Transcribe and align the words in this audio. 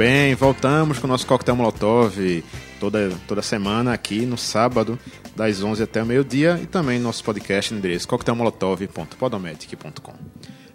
bem, 0.00 0.34
voltamos 0.34 0.98
com 0.98 1.06
o 1.06 1.10
nosso 1.10 1.26
coquetel 1.26 1.54
Molotov 1.54 2.42
toda, 2.80 3.10
toda 3.28 3.42
semana 3.42 3.92
aqui 3.92 4.24
no 4.24 4.38
sábado, 4.38 4.98
das 5.36 5.62
11 5.62 5.82
até 5.82 6.02
o 6.02 6.06
meio-dia 6.06 6.58
e 6.62 6.64
também 6.64 6.96
no 6.96 7.04
nosso 7.04 7.22
podcast 7.22 7.70
no 7.70 7.78
endereço 7.78 8.08
coquetelmolotov.podomatic.com. 8.08 10.14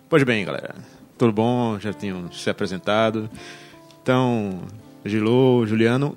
Pois 0.08 0.22
bem, 0.22 0.46
galera, 0.46 0.76
tudo 1.18 1.34
bom? 1.34 1.80
Já 1.80 1.92
tinham 1.92 2.32
se 2.32 2.52
apresentado. 2.52 3.28
Então, 4.00 4.62
Gilô, 5.04 5.66
Juliano, 5.66 6.16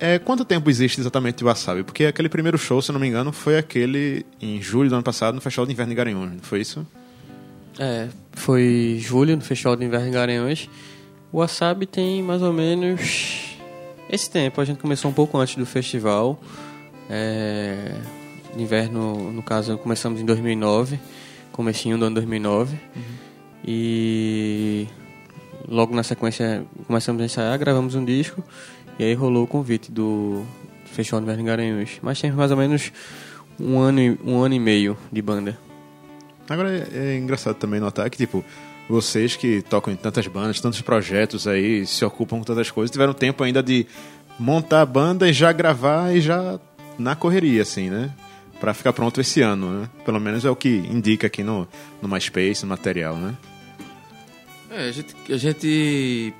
é, 0.00 0.18
quanto 0.18 0.44
tempo 0.44 0.68
existe 0.68 1.00
exatamente 1.00 1.44
o 1.44 1.46
Wasabi? 1.46 1.84
Porque 1.84 2.06
aquele 2.06 2.28
primeiro 2.28 2.58
show, 2.58 2.82
se 2.82 2.90
não 2.90 2.98
me 2.98 3.06
engano, 3.06 3.30
foi 3.30 3.58
aquele 3.58 4.26
em 4.42 4.60
julho 4.60 4.88
do 4.88 4.96
ano 4.96 5.04
passado 5.04 5.36
no 5.36 5.40
Festival 5.40 5.66
de 5.66 5.72
Inverno 5.72 5.90
de 5.90 5.96
Garanhuns, 5.96 6.32
não 6.32 6.40
foi 6.40 6.62
isso? 6.62 6.84
É, 7.78 8.08
foi 8.32 8.98
julho 9.00 9.36
no 9.36 9.42
Festival 9.42 9.76
de 9.76 9.84
Inverno 9.84 10.06
de 10.06 10.12
Garanhuns. 10.12 10.68
O 11.32 11.38
Wasabi 11.38 11.86
tem 11.86 12.22
mais 12.22 12.42
ou 12.42 12.52
menos 12.52 13.56
esse 14.10 14.28
tempo. 14.28 14.60
A 14.60 14.64
gente 14.64 14.80
começou 14.80 15.10
um 15.10 15.14
pouco 15.14 15.38
antes 15.38 15.56
do 15.56 15.64
festival. 15.64 16.40
É, 17.08 17.94
inverno, 18.56 19.32
no 19.32 19.42
caso, 19.42 19.78
começamos 19.78 20.20
em 20.20 20.24
2009, 20.24 20.98
comecinho 21.52 21.96
do 21.96 22.06
ano 22.06 22.14
2009. 22.16 22.74
Uhum. 22.74 23.02
E 23.64 24.88
logo 25.68 25.94
na 25.94 26.02
sequência 26.02 26.64
começamos 26.86 27.22
a 27.22 27.24
ensaiar, 27.24 27.58
gravamos 27.58 27.94
um 27.94 28.04
disco 28.04 28.42
e 28.98 29.04
aí 29.04 29.14
rolou 29.14 29.44
o 29.44 29.46
convite 29.46 29.92
do 29.92 30.44
Festival 30.86 31.22
Inverno 31.22 31.42
em 31.42 31.46
Garanhuns. 31.46 31.98
Mas 32.02 32.20
tem 32.20 32.32
mais 32.32 32.50
ou 32.50 32.56
menos 32.56 32.92
um 33.58 33.78
ano, 33.78 34.00
e, 34.00 34.18
um 34.24 34.40
ano 34.40 34.54
e 34.54 34.58
meio 34.58 34.96
de 35.12 35.22
banda. 35.22 35.56
Agora 36.48 36.70
é, 36.92 37.12
é 37.14 37.16
engraçado 37.16 37.54
também 37.54 37.78
notar 37.78 38.10
que, 38.10 38.16
tipo, 38.16 38.44
vocês 38.90 39.36
que 39.36 39.62
tocam 39.62 39.92
em 39.92 39.96
tantas 39.96 40.26
bandas, 40.26 40.60
tantos 40.60 40.80
projetos 40.80 41.46
aí, 41.46 41.86
se 41.86 42.04
ocupam 42.04 42.38
com 42.38 42.44
tantas 42.44 42.70
coisas, 42.70 42.90
tiveram 42.90 43.14
tempo 43.14 43.42
ainda 43.44 43.62
de 43.62 43.86
montar 44.38 44.82
a 44.82 44.86
banda 44.86 45.28
e 45.28 45.32
já 45.32 45.52
gravar 45.52 46.14
e 46.14 46.20
já 46.20 46.58
na 46.98 47.14
correria, 47.14 47.62
assim, 47.62 47.88
né? 47.88 48.10
Pra 48.58 48.74
ficar 48.74 48.92
pronto 48.92 49.20
esse 49.20 49.40
ano, 49.40 49.80
né? 49.80 49.90
Pelo 50.04 50.18
menos 50.20 50.44
é 50.44 50.50
o 50.50 50.56
que 50.56 50.68
indica 50.68 51.28
aqui 51.28 51.44
no, 51.44 51.68
no 52.02 52.08
MySpace, 52.08 52.64
no 52.64 52.68
material, 52.68 53.16
né? 53.16 53.36
É, 54.70 54.88
a 54.88 54.92
gente, 54.92 55.16
a 55.32 55.36
gente 55.36 56.34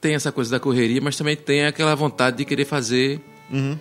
tem 0.00 0.14
essa 0.14 0.32
coisa 0.32 0.50
da 0.50 0.60
correria, 0.60 1.00
mas 1.00 1.16
também 1.16 1.36
tem 1.36 1.64
aquela 1.64 1.94
vontade 1.94 2.38
de 2.38 2.44
querer 2.44 2.64
fazer... 2.64 3.20
Uhum. 3.50 3.78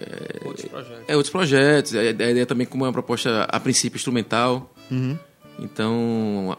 É, 0.00 0.44
outros 0.44 0.66
projetos. 0.66 1.04
É, 1.06 1.16
outros 1.16 1.30
projetos. 1.30 1.94
A 1.94 2.04
ideia 2.04 2.46
também 2.46 2.66
como 2.66 2.84
uma 2.84 2.92
proposta, 2.92 3.44
a 3.44 3.60
princípio, 3.60 3.96
instrumental. 3.96 4.74
Uhum. 4.90 5.16
Então, 5.58 6.56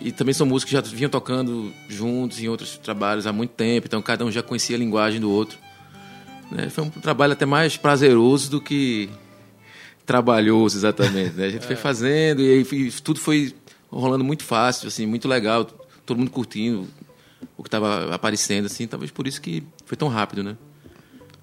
e 0.00 0.12
também 0.12 0.32
são 0.32 0.46
músicos 0.46 0.70
que 0.70 0.76
já 0.76 0.96
vinham 0.96 1.10
tocando 1.10 1.72
juntos 1.88 2.40
em 2.40 2.48
outros 2.48 2.76
trabalhos 2.78 3.26
há 3.26 3.32
muito 3.32 3.50
tempo, 3.50 3.86
então 3.86 4.00
cada 4.00 4.24
um 4.24 4.30
já 4.30 4.42
conhecia 4.42 4.76
a 4.76 4.78
linguagem 4.78 5.20
do 5.20 5.30
outro. 5.30 5.58
Né? 6.50 6.70
Foi 6.70 6.84
um 6.84 6.90
trabalho 6.90 7.32
até 7.32 7.44
mais 7.44 7.76
prazeroso 7.76 8.50
do 8.50 8.60
que 8.60 9.10
trabalhoso, 10.06 10.78
exatamente. 10.78 11.34
Né? 11.34 11.46
A 11.46 11.50
gente 11.50 11.64
é. 11.64 11.66
foi 11.66 11.76
fazendo 11.76 12.40
e 12.40 12.50
aí 12.50 12.92
tudo 13.02 13.20
foi 13.20 13.54
rolando 13.90 14.24
muito 14.24 14.44
fácil, 14.44 14.88
assim, 14.88 15.06
muito 15.06 15.26
legal, 15.26 15.64
todo 16.06 16.18
mundo 16.18 16.30
curtindo 16.30 16.86
o 17.56 17.62
que 17.62 17.68
estava 17.68 18.14
aparecendo, 18.14 18.66
assim, 18.66 18.86
talvez 18.86 19.10
por 19.10 19.26
isso 19.26 19.40
que 19.40 19.62
foi 19.84 19.96
tão 19.96 20.08
rápido, 20.08 20.42
né? 20.42 20.56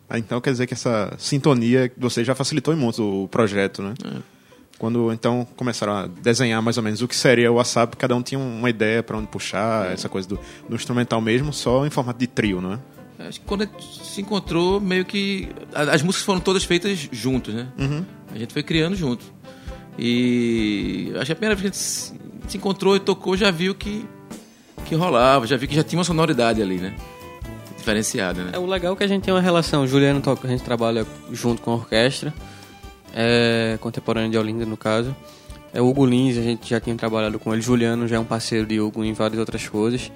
Ah, 0.09 0.19
então 0.19 0.39
quer 0.39 0.51
dizer 0.51 0.67
que 0.67 0.73
essa 0.73 1.13
sintonia 1.17 1.91
você 1.97 2.23
já 2.23 2.35
facilitou 2.35 2.75
muito 2.75 3.23
o 3.23 3.27
projeto, 3.27 3.81
né? 3.81 3.93
É. 4.03 4.34
Quando 4.77 5.11
então 5.13 5.47
começaram 5.55 5.93
a 5.93 6.07
desenhar 6.07 6.61
mais 6.61 6.77
ou 6.77 6.83
menos 6.83 7.01
o 7.01 7.07
que 7.07 7.15
seria 7.15 7.51
o 7.51 7.55
WhatsApp, 7.55 7.95
cada 7.95 8.15
um 8.15 8.21
tinha 8.21 8.37
uma 8.37 8.69
ideia 8.69 9.01
para 9.01 9.17
onde 9.17 9.27
puxar, 9.27 9.89
é. 9.89 9.93
essa 9.93 10.09
coisa 10.09 10.27
do, 10.27 10.39
do, 10.67 10.75
instrumental 10.75 11.21
mesmo, 11.21 11.53
só 11.53 11.85
em 11.85 11.89
formato 11.89 12.19
de 12.19 12.27
trio, 12.27 12.59
não 12.59 12.73
é? 12.73 12.79
Acho 13.27 13.39
que 13.39 13.45
quando 13.45 13.61
a 13.61 13.65
gente 13.65 14.05
se 14.05 14.21
encontrou, 14.21 14.81
meio 14.81 15.05
que. 15.05 15.47
As 15.73 16.01
músicas 16.01 16.25
foram 16.25 16.41
todas 16.41 16.65
feitas 16.65 17.07
juntos, 17.11 17.53
né? 17.53 17.67
Uhum. 17.79 18.05
A 18.33 18.37
gente 18.37 18.51
foi 18.51 18.61
criando 18.61 18.95
junto. 18.95 19.23
E 19.97 21.13
acho 21.15 21.27
que 21.27 21.31
a 21.31 21.35
primeira 21.35 21.55
vez 21.55 21.61
que 21.61 21.67
a 21.67 22.37
gente 22.37 22.51
se 22.51 22.57
encontrou 22.57 22.97
e 22.97 22.99
tocou, 22.99 23.37
já 23.37 23.49
viu 23.49 23.73
que, 23.73 24.05
que 24.85 24.93
rolava, 24.93 25.47
já 25.47 25.55
viu 25.55 25.69
que 25.69 25.75
já 25.75 25.83
tinha 25.83 25.97
uma 25.97 26.03
sonoridade 26.03 26.61
ali, 26.61 26.77
né? 26.77 26.93
Diferenciada, 27.77 28.43
né? 28.43 28.51
É 28.53 28.59
o 28.59 28.65
legal 28.65 28.93
é 28.93 28.95
que 28.97 29.03
a 29.05 29.07
gente 29.07 29.23
tem 29.23 29.33
uma 29.33 29.39
relação. 29.39 29.83
O 29.83 29.87
Juliano 29.87 30.19
toca, 30.19 30.45
a 30.45 30.51
gente 30.51 30.63
trabalha 30.63 31.07
junto 31.31 31.61
com 31.61 31.71
a 31.71 31.75
orquestra 31.75 32.33
é, 33.15 33.77
contemporâneo 33.79 34.29
de 34.29 34.37
Olinda, 34.37 34.65
no 34.65 34.75
caso. 34.75 35.15
É 35.73 35.81
o 35.81 35.87
Hugo 35.87 36.05
Lins, 36.05 36.37
a 36.37 36.41
gente 36.41 36.69
já 36.69 36.79
tinha 36.79 36.95
trabalhado 36.95 37.39
com 37.39 37.53
ele. 37.53 37.61
Juliano 37.61 38.07
já 38.07 38.17
é 38.17 38.19
um 38.19 38.25
parceiro 38.25 38.65
de 38.65 38.79
Hugo 38.79 39.03
em 39.03 39.13
várias 39.13 39.39
outras 39.39 39.67
coisas. 39.67 40.11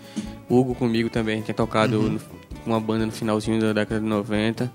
O 0.50 0.60
Hugo 0.60 0.76
comigo 0.76 1.10
também, 1.10 1.42
tem 1.42 1.56
tocado 1.56 2.00
uhum. 2.00 2.20
com 2.64 2.70
uma 2.70 2.80
banda 2.80 3.06
no 3.06 3.12
finalzinho 3.12 3.60
da 3.60 3.74
década 3.74 4.02
de 4.02 4.06
90. 4.06 4.72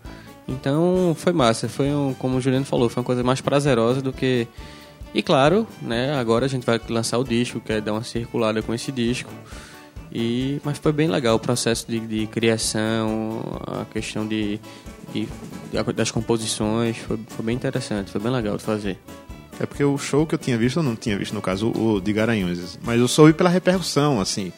Então 0.46 1.14
foi 1.16 1.32
massa, 1.32 1.68
foi 1.68 1.90
um, 1.90 2.14
como 2.14 2.36
o 2.36 2.40
Juliano 2.40 2.66
falou, 2.66 2.88
foi 2.88 3.00
uma 3.00 3.06
coisa 3.06 3.22
mais 3.22 3.40
prazerosa 3.40 4.02
do 4.02 4.12
que. 4.12 4.46
E 5.14 5.22
claro, 5.22 5.66
né, 5.80 6.14
agora 6.18 6.44
a 6.44 6.48
gente 6.48 6.66
vai 6.66 6.78
lançar 6.88 7.18
o 7.18 7.24
disco, 7.24 7.60
quer 7.60 7.80
dar 7.80 7.92
uma 7.92 8.02
circulada 8.02 8.60
com 8.60 8.74
esse 8.74 8.90
disco. 8.92 9.30
E, 10.12 10.60
mas 10.64 10.78
foi 10.78 10.92
bem 10.92 11.08
legal 11.08 11.36
o 11.36 11.38
processo 11.38 11.86
de, 11.88 11.98
de 11.98 12.26
criação, 12.26 13.42
a 13.66 13.84
questão 13.86 14.26
de, 14.26 14.60
de, 15.22 15.92
das 15.94 16.10
composições, 16.10 16.96
foi, 16.98 17.18
foi 17.28 17.44
bem 17.44 17.56
interessante, 17.56 18.10
foi 18.10 18.20
bem 18.20 18.32
legal 18.32 18.56
de 18.56 18.64
fazer. 18.64 18.98
É 19.60 19.66
porque 19.66 19.84
o 19.84 19.96
show 19.96 20.26
que 20.26 20.34
eu 20.34 20.38
tinha 20.38 20.58
visto, 20.58 20.78
eu 20.78 20.82
não 20.82 20.96
tinha 20.96 21.16
visto 21.16 21.32
no 21.32 21.40
caso 21.40 21.70
o 21.70 22.00
de 22.00 22.12
Garanhuns, 22.12 22.78
mas 22.82 23.00
eu 23.00 23.06
soube 23.06 23.32
pela 23.32 23.48
repercussão, 23.48 24.20
assim. 24.20 24.52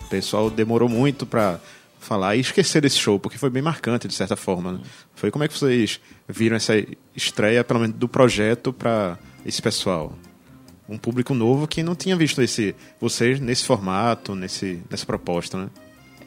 O 0.00 0.08
pessoal 0.08 0.48
demorou 0.48 0.88
muito 0.88 1.26
para 1.26 1.60
falar 2.00 2.36
e 2.36 2.40
esquecer 2.40 2.80
desse 2.80 2.96
show, 2.96 3.20
porque 3.20 3.36
foi 3.36 3.50
bem 3.50 3.62
marcante 3.62 4.08
de 4.08 4.14
certa 4.14 4.36
forma. 4.36 4.72
Né? 4.72 4.80
Foi 5.14 5.30
como 5.30 5.44
é 5.44 5.48
que 5.48 5.58
vocês 5.58 6.00
viram 6.26 6.56
essa 6.56 6.72
estreia, 7.14 7.62
pelo 7.62 7.80
menos 7.80 7.96
do 7.96 8.08
projeto 8.08 8.72
para 8.72 9.18
esse 9.44 9.60
pessoal? 9.60 10.16
um 10.88 10.96
público 10.96 11.34
novo 11.34 11.68
que 11.68 11.82
não 11.82 11.94
tinha 11.94 12.16
visto 12.16 12.40
esse 12.40 12.74
vocês 13.00 13.38
nesse 13.38 13.64
formato, 13.64 14.34
nesse, 14.34 14.82
nessa 14.90 15.04
proposta, 15.04 15.58
né? 15.58 15.68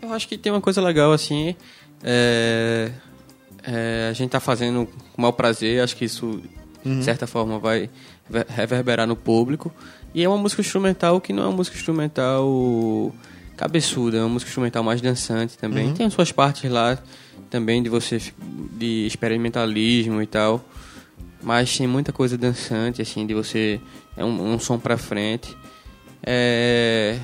Eu 0.01 0.13
acho 0.13 0.27
que 0.27 0.37
tem 0.37 0.51
uma 0.51 0.61
coisa 0.61 0.81
legal 0.81 1.11
assim, 1.11 1.55
é, 2.03 2.91
é, 3.63 4.07
a 4.09 4.13
gente 4.13 4.27
está 4.27 4.39
fazendo 4.39 4.87
com 5.13 5.21
mau 5.21 5.33
prazer, 5.33 5.81
acho 5.81 5.95
que 5.95 6.05
isso 6.05 6.41
uhum. 6.85 6.99
de 6.99 7.03
certa 7.03 7.27
forma 7.27 7.59
vai 7.59 7.89
reverberar 8.49 9.07
no 9.07 9.15
público. 9.15 9.73
E 10.13 10.23
é 10.23 10.27
uma 10.27 10.37
música 10.37 10.61
instrumental 10.61 11.21
que 11.21 11.31
não 11.31 11.43
é 11.43 11.45
uma 11.47 11.55
música 11.55 11.77
instrumental 11.77 13.13
cabeçuda, 13.55 14.17
é 14.17 14.21
uma 14.21 14.29
música 14.29 14.49
instrumental 14.49 14.83
mais 14.83 15.01
dançante 15.01 15.57
também. 15.57 15.87
Uhum. 15.87 15.93
Tem 15.93 16.09
suas 16.09 16.31
partes 16.31 16.69
lá 16.69 16.97
também 17.49 17.83
de 17.83 17.89
você 17.89 18.19
de 18.77 19.05
experimentalismo 19.05 20.21
e 20.21 20.27
tal. 20.27 20.63
Mas 21.43 21.75
tem 21.75 21.87
muita 21.87 22.11
coisa 22.11 22.37
dançante, 22.37 23.01
assim, 23.01 23.25
de 23.25 23.33
você. 23.33 23.79
É 24.15 24.23
um, 24.23 24.53
um 24.53 24.59
som 24.59 24.77
pra 24.77 24.97
frente. 24.97 25.55
É. 26.23 27.17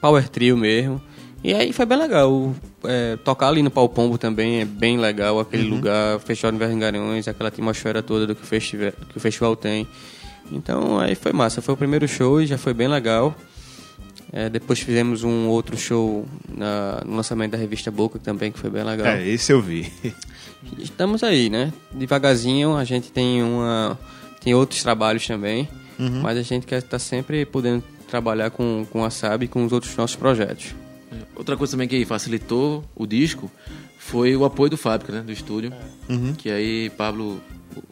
Power 0.00 0.28
Trio 0.28 0.56
mesmo. 0.56 1.00
E 1.44 1.52
aí 1.52 1.72
foi 1.72 1.84
bem 1.84 1.98
legal. 1.98 2.54
É, 2.84 3.16
tocar 3.24 3.48
ali 3.48 3.62
no 3.62 3.70
Pau 3.70 3.88
Pombo 3.88 4.16
também 4.16 4.60
é 4.60 4.64
bem 4.64 4.98
legal, 4.98 5.40
aquele 5.40 5.68
uhum. 5.68 5.76
lugar, 5.76 6.20
Festival 6.20 6.52
de 6.52 6.56
Inverno 6.56 6.78
Garanhuns, 6.78 7.26
aquela 7.26 7.48
atmosfera 7.48 8.02
toda 8.02 8.26
do 8.26 8.34
que 8.34 8.42
o, 8.42 8.46
festival, 8.46 8.92
que 9.08 9.16
o 9.16 9.20
festival 9.20 9.56
tem. 9.56 9.86
Então 10.50 10.98
aí 11.00 11.14
foi 11.14 11.32
massa. 11.32 11.60
Foi 11.60 11.74
o 11.74 11.76
primeiro 11.76 12.06
show 12.06 12.40
e 12.40 12.46
já 12.46 12.58
foi 12.58 12.72
bem 12.72 12.88
legal. 12.88 13.34
É, 14.32 14.48
depois 14.48 14.80
fizemos 14.80 15.24
um 15.24 15.48
outro 15.48 15.76
show 15.76 16.26
na, 16.48 17.02
no 17.04 17.16
lançamento 17.16 17.52
da 17.52 17.58
revista 17.58 17.90
Boca 17.90 18.18
também, 18.18 18.50
que 18.50 18.58
foi 18.58 18.70
bem 18.70 18.82
legal. 18.82 19.06
É, 19.06 19.28
esse 19.28 19.52
eu 19.52 19.60
vi. 19.60 19.92
Estamos 20.78 21.22
aí, 21.22 21.50
né? 21.50 21.72
Devagarzinho, 21.92 22.76
a 22.76 22.84
gente 22.84 23.10
tem 23.12 23.42
uma 23.42 23.98
tem 24.42 24.54
outros 24.54 24.82
trabalhos 24.82 25.26
também, 25.26 25.68
uhum. 25.98 26.20
mas 26.20 26.36
a 26.36 26.42
gente 26.42 26.66
quer 26.66 26.78
estar 26.78 26.98
sempre 26.98 27.44
podendo 27.46 27.84
trabalhar 28.08 28.50
com, 28.50 28.86
com 28.90 29.04
a 29.04 29.10
SAB 29.10 29.44
e 29.44 29.48
com 29.48 29.64
os 29.64 29.72
outros 29.72 29.94
nossos 29.96 30.16
projetos. 30.16 30.74
É, 31.12 31.16
outra 31.36 31.56
coisa 31.56 31.72
também 31.72 31.88
que 31.88 32.04
facilitou 32.04 32.84
o 32.94 33.06
disco 33.06 33.50
foi 33.98 34.36
o 34.36 34.44
apoio 34.44 34.70
do 34.70 34.76
Fábrica, 34.76 35.12
né? 35.12 35.20
Do 35.20 35.32
estúdio. 35.32 35.72
Uhum. 36.08 36.34
Que 36.34 36.50
aí 36.50 36.90
Pablo 36.90 37.40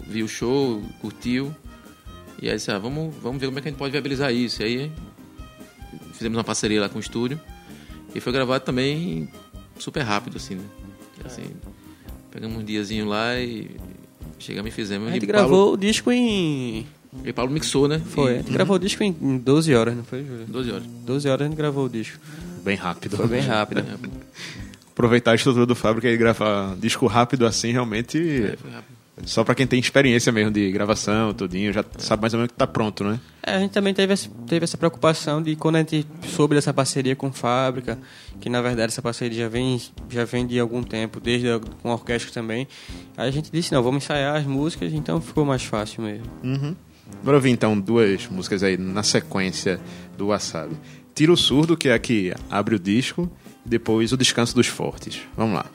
viu 0.06 0.26
o 0.26 0.28
show, 0.28 0.82
curtiu. 1.00 1.55
E 2.40 2.49
aí 2.49 2.56
disse, 2.56 2.70
ah, 2.70 2.78
vamos, 2.78 3.14
vamos 3.22 3.40
ver 3.40 3.46
como 3.46 3.58
é 3.58 3.62
que 3.62 3.69
a 3.69 3.70
gente 3.70 3.78
pode 3.78 3.93
viabilizar 3.93 4.32
isso. 4.32 4.62
E 4.62 4.64
aí 4.64 4.93
fizemos 6.12 6.37
uma 6.37 6.44
parceria 6.44 6.81
lá 6.81 6.88
com 6.88 6.99
o 6.99 7.00
estúdio. 7.00 7.40
E 8.14 8.20
foi 8.20 8.32
gravado 8.32 8.64
também 8.64 9.28
super 9.78 10.02
rápido, 10.02 10.37
assim, 10.37 10.56
né? 10.56 10.64
Assim, 11.25 11.44
Pegamos 12.31 12.58
um 12.58 12.64
diazinho 12.64 13.06
lá 13.06 13.38
e 13.40 13.70
chegamos 14.38 14.70
e 14.70 14.75
fizemos. 14.75 15.08
A 15.08 15.12
gente 15.12 15.25
e 15.25 15.26
gravou 15.26 15.58
Paulo... 15.58 15.72
o 15.72 15.76
disco 15.76 16.12
em. 16.12 16.87
E 17.25 17.32
Paulo 17.32 17.50
mixou, 17.50 17.88
né? 17.88 18.00
Foi, 18.05 18.34
a 18.34 18.37
gente 18.37 18.46
uhum. 18.46 18.52
gravou 18.52 18.76
o 18.76 18.78
disco 18.78 19.02
em 19.02 19.38
12 19.38 19.75
horas, 19.75 19.96
não 19.96 20.05
foi, 20.05 20.25
Júlio? 20.25 20.46
12 20.46 20.70
horas. 20.70 20.87
12 20.87 21.28
horas 21.28 21.40
a 21.40 21.49
gente 21.49 21.56
gravou 21.56 21.87
o 21.87 21.88
disco. 21.88 22.19
Bem 22.62 22.77
rápido. 22.77 23.17
Foi 23.17 23.27
bem 23.29 23.41
rápido. 23.41 23.85
Aproveitar 24.93 25.33
a 25.33 25.35
estrutura 25.35 25.65
do 25.67 25.75
fábrica 25.75 26.09
e 26.09 26.17
gravar 26.17 26.77
disco 26.77 27.07
rápido 27.07 27.47
assim, 27.47 27.73
realmente. 27.73 28.19
É. 28.45 28.57
Só 29.25 29.45
pra 29.45 29.55
quem 29.55 29.67
tem 29.67 29.79
experiência 29.79 30.33
mesmo 30.33 30.51
de 30.51 30.71
gravação, 30.73 31.35
tudinho, 31.35 31.73
já 31.75 31.85
sabe 31.99 32.23
mais 32.23 32.33
ou 32.33 32.39
menos 32.39 32.53
que 32.53 32.57
tá 32.59 32.67
pronto, 32.67 33.05
né? 33.05 33.21
É, 33.43 33.55
a 33.57 33.59
gente 33.61 33.71
também 33.73 33.93
teve, 33.93 34.15
essa- 34.15 34.31
teve 34.47 34.65
essa 34.65 34.79
preocupação 34.79 35.43
de 35.43 35.55
quando 35.57 35.77
a 35.77 35.79
gente 35.81 36.07
soube 36.35 36.55
dessa 36.55 36.73
parceria 36.73 37.15
com 37.15 37.31
Fábrica, 37.31 37.99
que 38.41 38.49
na 38.49 38.63
verdade 38.63 38.93
essa 38.93 39.03
parceria 39.03 39.43
já 39.43 39.49
vem, 39.49 39.79
já 40.09 40.25
vem 40.25 40.47
de 40.47 40.59
algum 40.59 40.83
tempo, 40.83 41.21
desde 41.21 41.51
a, 41.51 41.61
com 41.83 41.91
a 41.91 41.95
orquestra 41.95 42.33
também. 42.33 42.67
Aí 43.15 43.29
a 43.29 43.31
gente 43.31 43.51
disse, 43.53 43.73
não, 43.73 43.83
vamos 43.83 44.05
ensaiar 44.05 44.37
as 44.37 44.47
músicas, 44.47 44.91
então 44.95 45.21
ficou 45.21 45.45
mais 45.45 45.63
fácil 45.65 46.03
mesmo. 46.03 46.25
Uhum. 46.43 46.75
Bora 47.23 47.37
ouvir 47.37 47.51
então 47.51 47.79
duas 47.79 48.27
músicas 48.29 48.63
aí 48.63 48.79
na 48.79 49.03
sequência 49.03 49.79
do 50.17 50.29
Wasabi. 50.29 50.77
Tiro 51.20 51.37
Surdo, 51.37 51.76
que 51.76 51.90
é 51.90 51.93
a 51.93 51.99
que 51.99 52.32
abre 52.50 52.75
o 52.75 52.78
disco, 52.78 53.31
e 53.67 53.69
depois 53.69 54.11
o 54.11 54.17
Descanso 54.17 54.55
dos 54.55 54.69
Fortes. 54.69 55.20
Vamos 55.37 55.55
lá. 55.55 55.67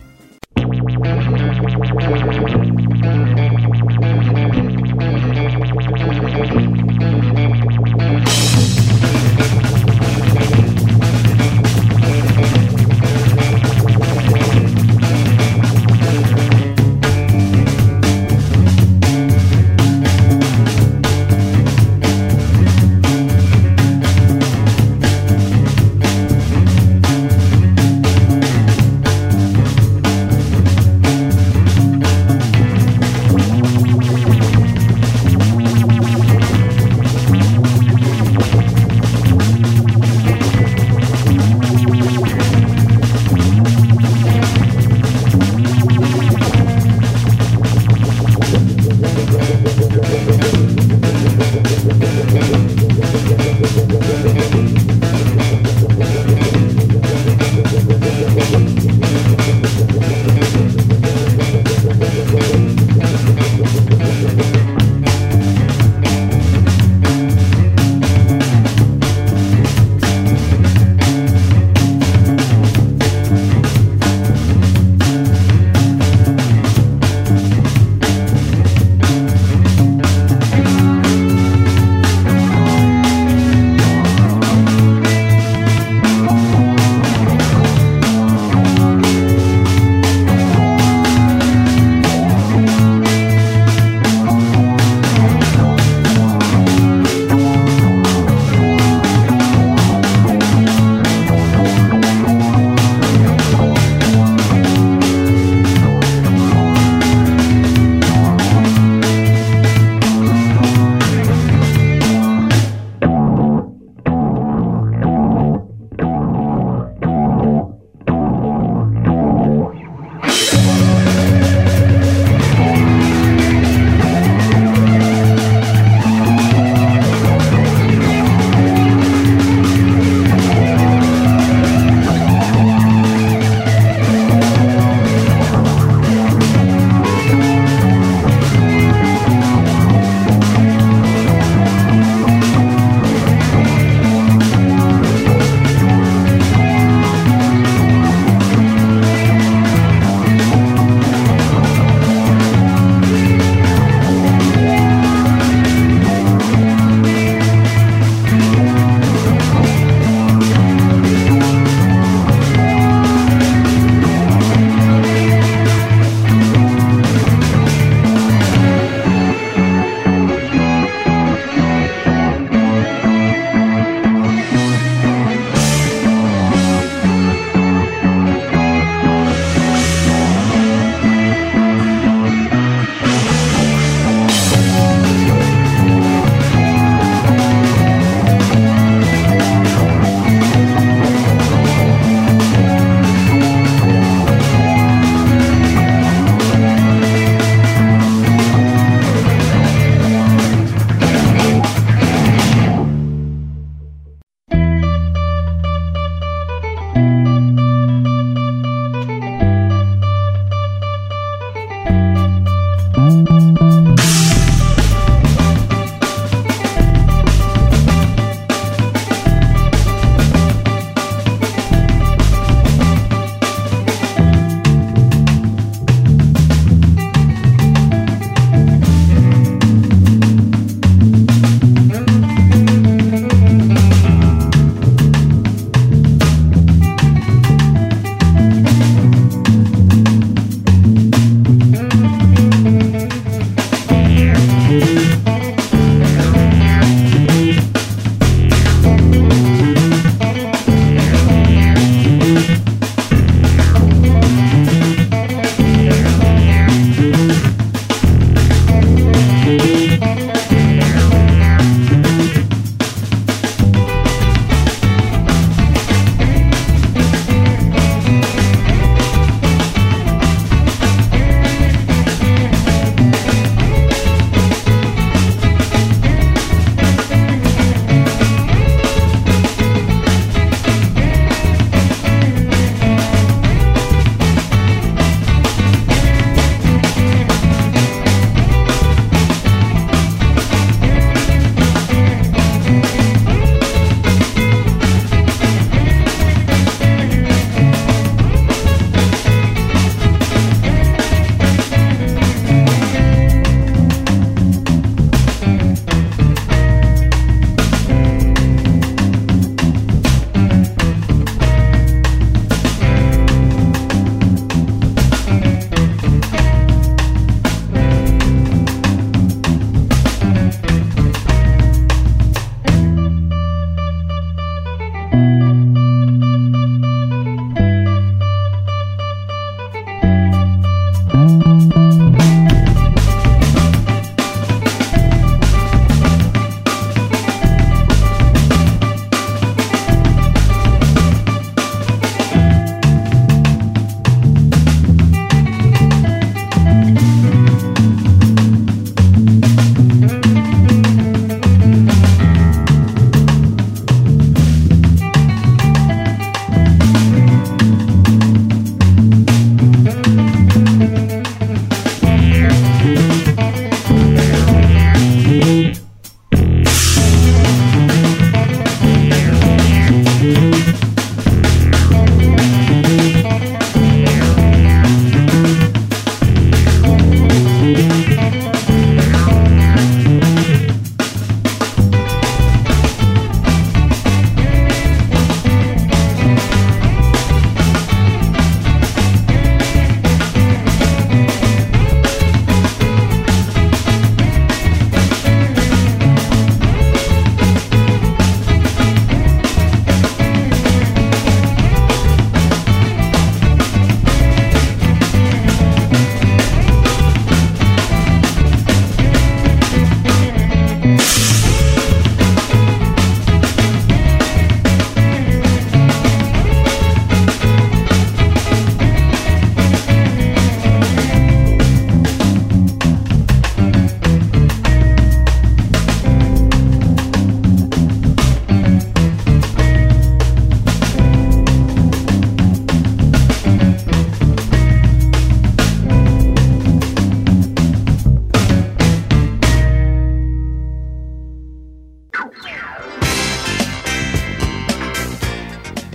Música 206.96 207.65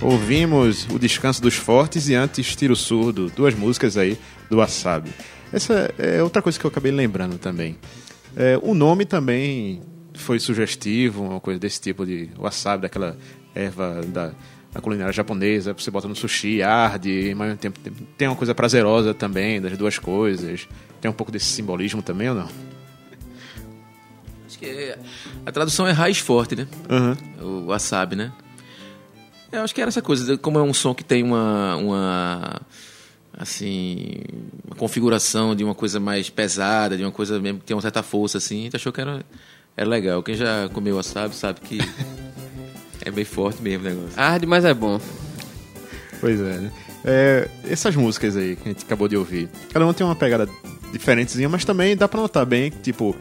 Ouvimos 0.01 0.87
O 0.89 0.97
Descanso 0.97 1.41
dos 1.41 1.55
Fortes 1.55 2.09
e 2.09 2.15
antes 2.15 2.55
Tiro 2.55 2.75
Surdo, 2.75 3.31
duas 3.35 3.53
músicas 3.53 3.97
aí 3.97 4.17
do 4.49 4.57
Wasabi. 4.57 5.11
Essa 5.53 5.93
é 5.97 6.23
outra 6.23 6.41
coisa 6.41 6.59
que 6.59 6.65
eu 6.65 6.69
acabei 6.69 6.91
lembrando 6.91 7.37
também. 7.37 7.77
É, 8.35 8.57
o 8.63 8.73
nome 8.73 9.05
também 9.05 9.81
foi 10.13 10.39
sugestivo, 10.39 11.23
uma 11.23 11.39
coisa 11.39 11.59
desse 11.59 11.79
tipo 11.79 12.05
de 12.05 12.29
wasabi, 12.37 12.83
daquela 12.83 13.17
erva 13.53 14.01
da, 14.07 14.31
da 14.73 14.81
culinária 14.81 15.13
japonesa, 15.13 15.73
você 15.73 15.91
bota 15.91 16.07
no 16.07 16.15
sushi, 16.15 16.61
arde, 16.63 17.33
mas 17.35 17.59
tempo 17.59 17.79
tem 18.17 18.27
uma 18.27 18.35
coisa 18.35 18.55
prazerosa 18.55 19.13
também, 19.13 19.61
das 19.61 19.77
duas 19.77 19.99
coisas. 19.99 20.67
Tem 20.99 21.11
um 21.11 21.13
pouco 21.13 21.31
desse 21.31 21.45
simbolismo 21.45 22.01
também 22.01 22.29
ou 22.29 22.35
não? 22.35 22.49
Acho 24.47 24.57
que 24.57 24.65
é- 24.65 24.97
a 25.45 25.51
tradução 25.51 25.85
é 25.87 25.91
raiz 25.91 26.17
forte, 26.19 26.55
né? 26.55 26.67
Uhum. 26.89 27.63
O 27.63 27.65
wasabi, 27.67 28.15
né? 28.15 28.31
Eu 29.51 29.61
acho 29.61 29.75
que 29.75 29.81
era 29.81 29.89
essa 29.89 30.01
coisa, 30.01 30.37
como 30.37 30.57
é 30.57 30.61
um 30.61 30.73
som 30.73 30.93
que 30.93 31.03
tem 31.03 31.23
uma, 31.23 31.75
uma 31.75 32.61
assim, 33.37 34.21
uma 34.65 34.75
configuração 34.75 35.55
de 35.55 35.63
uma 35.63 35.75
coisa 35.75 35.99
mais 35.99 36.29
pesada, 36.29 36.95
de 36.95 37.03
uma 37.03 37.11
coisa 37.11 37.39
mesmo 37.39 37.59
que 37.59 37.65
tem 37.65 37.75
uma 37.75 37.81
certa 37.81 38.01
força, 38.01 38.37
assim, 38.37 38.61
a 38.61 38.63
gente 38.63 38.75
achou 38.75 38.93
que 38.93 39.01
era, 39.01 39.25
era 39.75 39.89
legal. 39.89 40.23
Quem 40.23 40.35
já 40.35 40.69
comeu 40.73 40.95
wasabi 40.95 41.35
sabe 41.35 41.59
que 41.61 41.79
é 43.03 43.11
bem 43.11 43.25
forte 43.25 43.61
mesmo 43.61 43.87
o 43.87 43.89
negócio. 43.89 44.19
Arde, 44.19 44.45
mas 44.45 44.63
é 44.63 44.73
bom. 44.73 44.99
Pois 46.19 46.39
é, 46.39 46.57
né? 46.59 46.71
É, 47.03 47.49
essas 47.67 47.95
músicas 47.95 48.37
aí 48.37 48.55
que 48.55 48.69
a 48.69 48.71
gente 48.71 48.85
acabou 48.85 49.07
de 49.07 49.17
ouvir, 49.17 49.49
cada 49.73 49.83
uma 49.83 49.93
tem 49.93 50.05
uma 50.05 50.15
pegada 50.15 50.47
diferentezinha, 50.93 51.49
mas 51.49 51.65
também 51.65 51.97
dá 51.97 52.07
pra 52.07 52.21
notar 52.21 52.45
bem, 52.45 52.69
tipo, 52.69 53.15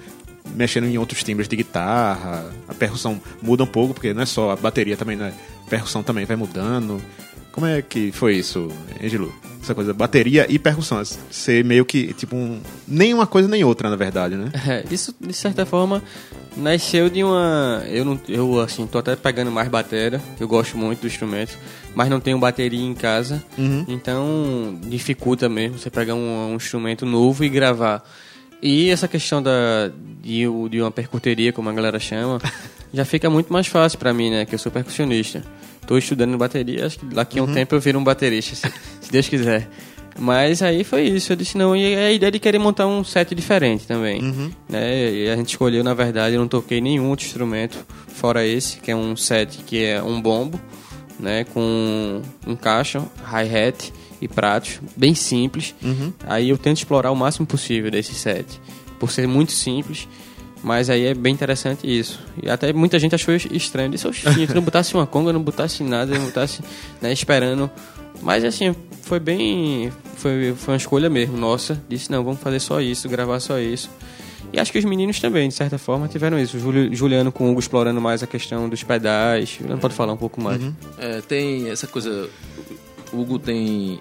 mexendo 0.54 0.85
em 0.85 0.99
outros 0.99 1.23
timbres 1.23 1.49
de 1.49 1.57
guitarra, 1.57 2.50
a 2.69 2.75
percussão 2.75 3.21
muda 3.42 3.64
um 3.64 3.66
pouco, 3.66 3.95
porque 3.95 4.12
não 4.12 4.23
é 4.23 4.26
só 4.26 4.50
a 4.50 4.57
bateria 4.57 4.97
também, 4.97 5.16
né? 5.16 5.33
A 5.66 5.71
percussão 5.71 6.02
também 6.02 6.25
vai 6.25 6.37
mudando. 6.37 7.00
Como 7.52 7.66
é 7.66 7.83
que 7.83 8.12
foi 8.12 8.37
isso, 8.37 8.69
Angelo? 9.02 9.35
Essa 9.62 9.75
coisa, 9.75 9.92
bateria 9.92 10.47
e 10.49 10.59
percussão, 10.59 11.02
ser 11.30 11.64
meio 11.64 11.85
que, 11.85 12.14
tipo, 12.14 12.35
um, 12.35 12.61
nem 12.88 13.12
uma 13.12 13.26
coisa 13.26 13.47
nem 13.49 13.62
outra, 13.62 13.90
na 13.90 13.97
verdade, 13.97 14.37
né? 14.37 14.50
É, 14.66 14.85
isso, 14.90 15.14
de 15.21 15.33
certa 15.35 15.66
forma, 15.66 16.02
nasceu 16.57 17.11
de 17.11 17.23
uma. 17.23 17.83
Eu, 17.87 18.04
não, 18.04 18.19
eu 18.28 18.61
assim, 18.61 18.87
tô 18.87 18.99
até 18.99 19.14
pegando 19.16 19.50
mais 19.50 19.69
bateria, 19.69 20.21
eu 20.38 20.49
gosto 20.49 20.78
muito 20.78 21.00
do 21.00 21.07
instrumento, 21.07 21.59
mas 21.95 22.09
não 22.09 22.21
tenho 22.21 22.38
bateria 22.38 22.80
em 22.83 22.95
casa, 22.95 23.42
então 23.87 24.78
dificulta 24.83 25.49
mesmo 25.49 25.78
você 25.78 25.90
pegar 25.90 26.14
um, 26.14 26.52
um 26.52 26.54
instrumento 26.54 27.04
novo 27.04 27.45
e 27.45 27.49
gravar. 27.49 28.02
E 28.62 28.90
essa 28.90 29.09
questão 29.09 29.43
da, 29.43 29.90
de, 30.23 30.45
de 30.69 30.81
uma 30.81 30.90
percuteria, 30.90 31.52
como 31.52 31.69
a 31.69 31.73
galera 31.73 31.99
chama, 31.99 32.38
já 32.93 33.05
fica 33.05 33.31
muito 33.31 33.52
mais 33.52 33.67
fácil 33.67 33.99
pra 33.99 34.12
mim, 34.12 34.31
né? 34.31 34.45
Que 34.45 34.55
eu 34.55 34.59
sou 34.59 34.71
percussionista. 34.71 35.43
Tô 35.87 35.97
estudando 35.97 36.37
bateria, 36.37 36.87
acho 36.87 36.99
que 36.99 37.07
daqui 37.07 37.38
a 37.38 37.43
um 37.43 37.52
tempo 37.52 37.75
eu 37.75 37.81
viro 37.81 37.99
um 37.99 38.05
baterista, 38.05 38.55
se, 38.55 38.73
se 39.00 39.11
Deus 39.11 39.29
quiser. 39.29 39.69
Mas 40.19 40.62
aí 40.62 40.85
foi 40.85 41.02
isso, 41.05 41.33
eu 41.33 41.37
disse 41.37 41.57
não, 41.57 41.75
e 41.75 41.97
a 41.97 42.12
ideia 42.12 42.31
de 42.31 42.38
querer 42.38 42.59
montar 42.59 42.87
um 42.87 43.02
set 43.02 43.35
diferente 43.35 43.87
também. 43.87 44.21
Né? 44.69 45.12
E 45.12 45.31
a 45.31 45.37
gente 45.37 45.49
escolheu, 45.49 45.83
na 45.83 45.95
verdade, 45.95 46.35
eu 46.35 46.40
não 46.40 46.49
toquei 46.49 46.81
nenhum 46.81 47.09
outro 47.09 47.26
instrumento 47.26 47.79
fora 48.09 48.47
esse, 48.47 48.79
que 48.79 48.90
é 48.90 48.97
um 48.97 49.17
set 49.17 49.59
que 49.64 49.83
é 49.83 50.02
um 50.02 50.21
bombo, 50.21 50.61
né? 51.19 51.45
Com 51.45 52.23
um 52.47 52.55
caixa, 52.55 53.02
hi-hat 53.25 53.93
e 54.20 54.28
pratos, 54.28 54.80
bem 54.96 55.14
simples. 55.14 55.74
Aí 56.26 56.48
eu 56.50 56.58
tento 56.58 56.78
explorar 56.78 57.10
o 57.10 57.16
máximo 57.16 57.46
possível 57.46 57.90
desse 57.90 58.14
set, 58.14 58.46
por 58.98 59.10
ser 59.10 59.26
muito 59.26 59.52
simples. 59.52 60.06
Mas 60.62 60.90
aí 60.90 61.06
é 61.06 61.14
bem 61.14 61.32
interessante 61.32 61.86
isso. 61.86 62.20
E 62.42 62.50
até 62.50 62.70
muita 62.70 62.98
gente 62.98 63.14
achou 63.14 63.34
estranho. 63.34 63.90
Disse, 63.90 64.06
"Oxi, 64.06 64.22
se 64.46 64.54
não 64.54 64.60
botasse 64.60 64.92
uma 64.94 65.06
conga, 65.06 65.32
não 65.32 65.42
botasse 65.42 65.82
nada, 65.82 66.18
não 66.18 66.26
botasse, 66.26 66.60
né, 67.00 67.10
esperando. 67.10 67.70
Mas 68.20 68.44
assim, 68.44 68.74
foi 69.00 69.18
bem. 69.18 69.90
Foi, 70.16 70.52
foi 70.54 70.74
uma 70.74 70.76
escolha 70.76 71.08
mesmo, 71.08 71.34
nossa. 71.38 71.82
Disse, 71.88 72.10
não, 72.10 72.22
vamos 72.22 72.40
fazer 72.40 72.60
só 72.60 72.78
isso, 72.78 73.08
gravar 73.08 73.40
só 73.40 73.58
isso. 73.58 73.88
E 74.52 74.60
acho 74.60 74.70
que 74.70 74.78
os 74.78 74.84
meninos 74.84 75.18
também, 75.18 75.48
de 75.48 75.54
certa 75.54 75.78
forma, 75.78 76.06
tiveram 76.08 76.38
isso. 76.38 76.58
O 76.58 76.60
Júlio- 76.60 76.94
Juliano 76.94 77.32
com 77.32 77.46
o 77.46 77.50
Hugo 77.52 77.60
explorando 77.60 77.98
mais 78.00 78.22
a 78.22 78.26
questão 78.26 78.68
dos 78.68 78.82
pedais. 78.82 79.56
Juliano 79.58 79.80
pode 79.80 79.94
falar 79.94 80.12
um 80.12 80.16
pouco 80.18 80.42
mais. 80.42 80.60
É, 80.98 81.22
tem 81.22 81.70
essa 81.70 81.86
coisa. 81.86 82.28
O 83.12 83.21
Hugo 83.21 83.38
tem 83.38 84.00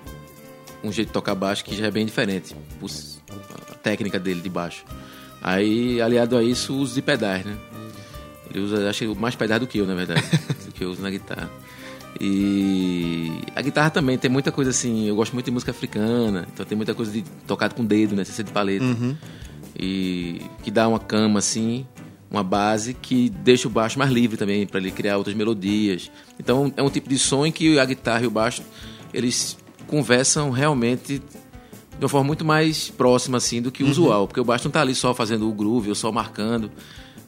um 0.84 0.92
jeito 0.92 1.10
de 1.10 1.14
tocar 1.14 1.36
baixo 1.36 1.64
que 1.64 1.76
já 1.76 1.88
é 1.88 1.92
bem 1.92 2.06
diferente. 2.06 2.56
A 3.72 3.76
técnica 3.76 4.20
dele 4.20 4.42
de 4.42 4.50
baixo. 4.50 4.84
Aí, 5.42 6.02
aliado 6.02 6.38
a 6.38 6.44
isso, 6.44 6.74
o 6.74 6.78
uso 6.78 6.96
de 6.96 7.02
pedais, 7.02 7.46
né? 7.46 7.58
Ele 8.50 8.64
usa, 8.64 8.90
acho 8.90 9.00
que 9.00 9.20
mais 9.20 9.36
pedais 9.36 9.62
do 9.62 9.68
que 9.68 9.78
eu, 9.78 9.86
na 9.86 9.96
verdade. 9.96 10.22
do 10.66 10.72
que 10.72 10.84
eu 10.84 10.90
uso 10.90 11.02
na 11.02 11.10
guitarra. 11.10 11.50
E 12.20 13.32
a 13.56 13.62
guitarra 13.62 13.90
também 13.90 14.18
tem 14.18 14.30
muita 14.30 14.52
coisa 14.52 14.72
assim. 14.72 15.08
Eu 15.08 15.16
gosto 15.16 15.34
muito 15.34 15.46
de 15.46 15.52
música 15.52 15.72
africana, 15.72 16.48
então 16.52 16.66
tem 16.66 16.76
muita 16.76 16.94
coisa 16.94 17.12
de 17.12 17.22
tocado 17.46 17.76
com 17.76 17.86
dedo, 17.86 18.16
né? 18.16 18.24
Sem 18.24 18.36
ser 18.36 18.44
de 18.44 18.52
paleta. 18.52 18.86
E 19.78 20.42
que 20.64 20.72
dá 20.72 20.88
uma 20.88 21.00
cama 21.00 21.40
assim, 21.40 21.86
uma 22.30 22.44
base 22.44 22.94
que 22.94 23.30
deixa 23.30 23.68
o 23.68 23.72
baixo 23.72 23.98
mais 23.98 24.12
livre 24.12 24.38
também 24.38 24.66
para 24.68 24.80
ele 24.80 24.92
criar 24.92 25.18
outras 25.18 25.36
melodias. 25.36 26.12
Então 26.40 26.74
é 26.76 26.84
um 26.84 26.90
tipo 26.90 27.08
de 27.08 27.18
som 27.18 27.46
em 27.46 27.52
que 27.52 27.80
a 27.80 27.86
guitarra 27.86 28.24
e 28.24 28.28
o 28.28 28.32
baixo 28.32 28.64
eles 29.14 29.58
conversam 29.88 30.50
realmente 30.52 31.20
de 31.20 32.06
uma 32.06 32.10
forma 32.10 32.28
muito 32.28 32.46
mais 32.46 32.90
próxima 32.90 33.38
assim 33.38 33.62
do 33.62 33.72
que 33.72 33.84
o 33.84 33.88
usual, 33.92 34.28
porque 34.28 34.40
o 34.40 34.46
baixo 34.46 34.66
não 34.66 34.72
tá 34.72 34.82
ali 34.82 34.96
só 34.96 35.14
fazendo 35.14 35.50
o 35.50 35.54
groove 35.54 35.90
ou 35.90 35.96
só 35.96 36.12
marcando, 36.12 36.72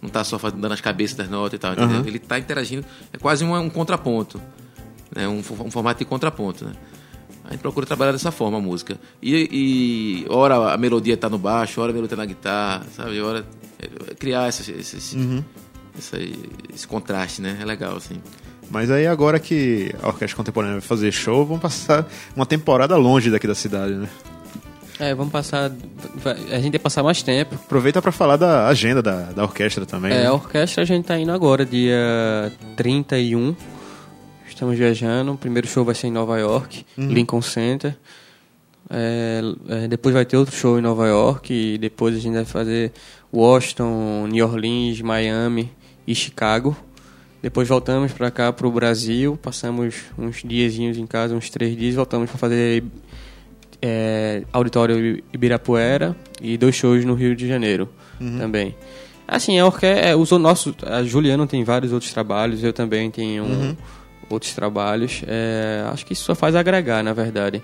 não 0.02 0.10
tá 0.10 0.24
só 0.24 0.40
fazendo, 0.40 0.62
dando 0.62 0.72
as 0.74 0.82
cabeças 0.82 1.16
das 1.18 1.30
notas 1.30 1.58
e 1.58 1.60
tal, 1.60 1.74
entendeu? 1.74 1.98
Ele 2.08 2.20
tá 2.20 2.40
interagindo, 2.40 2.86
é 3.12 3.18
quase 3.18 3.44
um, 3.44 3.54
um 3.56 3.70
contraponto, 3.70 4.40
né? 5.14 5.28
Um, 5.28 5.40
um 5.40 5.72
formato 5.72 6.00
de 6.00 6.06
contraponto, 6.06 6.66
né? 6.66 6.72
A 7.44 7.52
gente 7.52 7.62
procura 7.62 7.86
trabalhar 7.86 8.14
dessa 8.14 8.32
forma 8.32 8.60
a 8.60 8.62
música. 8.62 8.98
E, 9.22 9.50
e 9.52 10.26
ora 10.30 10.74
a 10.74 10.78
melodia 10.78 11.18
tá 11.18 11.28
no 11.30 11.38
baixo, 11.38 11.82
ora 11.82 11.92
a 11.92 11.94
melodia 11.94 12.16
tá 12.16 12.22
na 12.22 12.26
guitarra, 12.26 12.86
sabe? 12.96 13.20
Ora 13.20 13.46
é, 13.78 14.14
criar 14.16 14.48
esses, 14.48 14.70
esses, 14.70 15.14
essa- 15.98 16.18
esse 16.74 16.88
contraste, 16.88 17.42
né? 17.42 17.58
É 17.62 17.66
legal, 17.66 17.98
assim. 17.98 18.22
Mas 18.72 18.90
aí 18.90 19.06
agora 19.06 19.40
que 19.40 19.94
a 20.02 20.08
Orquestra 20.08 20.38
Contemporânea 20.38 20.80
vai 20.80 20.88
fazer 20.88 21.12
show, 21.12 21.46
vão 21.46 21.60
passar 21.60 22.08
uma 22.36 22.46
temporada 22.46 22.96
longe 22.96 23.30
daqui 23.30 23.46
da 23.46 23.56
cidade, 23.56 23.94
né? 23.94 24.08
É, 24.98 25.16
vamos 25.16 25.32
passar. 25.32 25.72
A 26.52 26.60
gente 26.60 26.74
vai 26.74 26.80
passar 26.80 27.02
mais 27.02 27.24
tempo. 27.24 27.56
Aproveita 27.56 28.02
pra 28.02 28.12
falar 28.12 28.38
da 28.38 28.68
agenda 28.68 29.02
da, 29.02 29.32
da 29.32 29.44
orquestra 29.44 29.86
também. 29.86 30.12
É, 30.12 30.22
né? 30.22 30.28
a 30.28 30.34
orquestra 30.34 30.84
a 30.84 30.86
gente 30.86 31.06
tá 31.06 31.18
indo 31.18 31.32
agora, 31.32 31.66
dia 31.66 32.52
31. 32.78 33.56
Estamos 34.48 34.78
viajando. 34.78 35.34
O 35.34 35.38
primeiro 35.38 35.68
show 35.68 35.84
vai 35.84 35.96
ser 35.96 36.08
em 36.08 36.12
Nova 36.12 36.38
York, 36.40 36.86
Lincoln 36.96 37.42
Center. 37.42 37.98
É, 38.90 39.42
é, 39.70 39.88
depois 39.88 40.14
vai 40.14 40.24
ter 40.24 40.38
outro 40.38 40.56
show 40.56 40.78
em 40.78 40.82
Nova 40.82 41.08
York. 41.08 41.52
E 41.52 41.78
depois 41.80 42.16
a 42.16 42.20
gente 42.20 42.36
vai 42.36 42.46
fazer 42.46 42.92
Washington, 43.34 44.28
New 44.28 44.46
Orleans, 44.46 45.02
Miami 45.02 45.72
e 46.06 46.14
Chicago. 46.14 46.78
Depois 47.42 47.68
voltamos 47.68 48.12
para 48.12 48.30
cá, 48.30 48.54
para 48.54 48.68
o 48.68 48.72
Brasil. 48.72 49.38
Passamos 49.42 49.96
uns 50.18 50.42
diazinhos 50.46 50.98
em 50.98 51.08
casa, 51.08 51.34
uns 51.36 51.50
três 51.50 51.76
dias. 51.76 51.96
Voltamos 51.96 52.30
para 52.30 52.38
fazer 52.38 52.84
é, 53.82 54.44
Auditório 54.54 55.24
Ibirapuera 55.34 56.16
e 56.42 56.58
dois 56.58 56.76
shows 56.76 57.04
no 57.04 57.14
Rio 57.16 57.36
de 57.36 57.48
Janeiro 57.48 57.90
também. 58.38 58.76
Assim, 59.28 59.58
a 59.60 59.66
orquestra, 59.66 60.18
os 60.18 60.30
nossos, 60.32 60.76
a 60.86 61.02
Juliana 61.04 61.48
tem 61.48 61.64
vários 61.64 61.92
outros 61.92 62.12
trabalhos, 62.14 62.64
eu 62.64 62.74
também 62.74 63.10
tenho 63.10 63.44
um- 63.44 63.76
outros 64.30 64.54
trabalhos. 64.54 65.24
É, 65.28 65.84
acho 65.92 66.06
que 66.06 66.14
isso 66.14 66.24
só 66.26 66.36
faz 66.36 66.54
agregar, 66.56 67.02
na 67.04 67.14
verdade, 67.14 67.64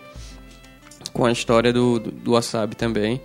com 1.14 1.26
a 1.26 1.32
história 1.32 1.72
do, 1.72 2.00
do, 2.00 2.10
do 2.12 2.32
Wasabi 2.32 2.76
também. 2.76 3.22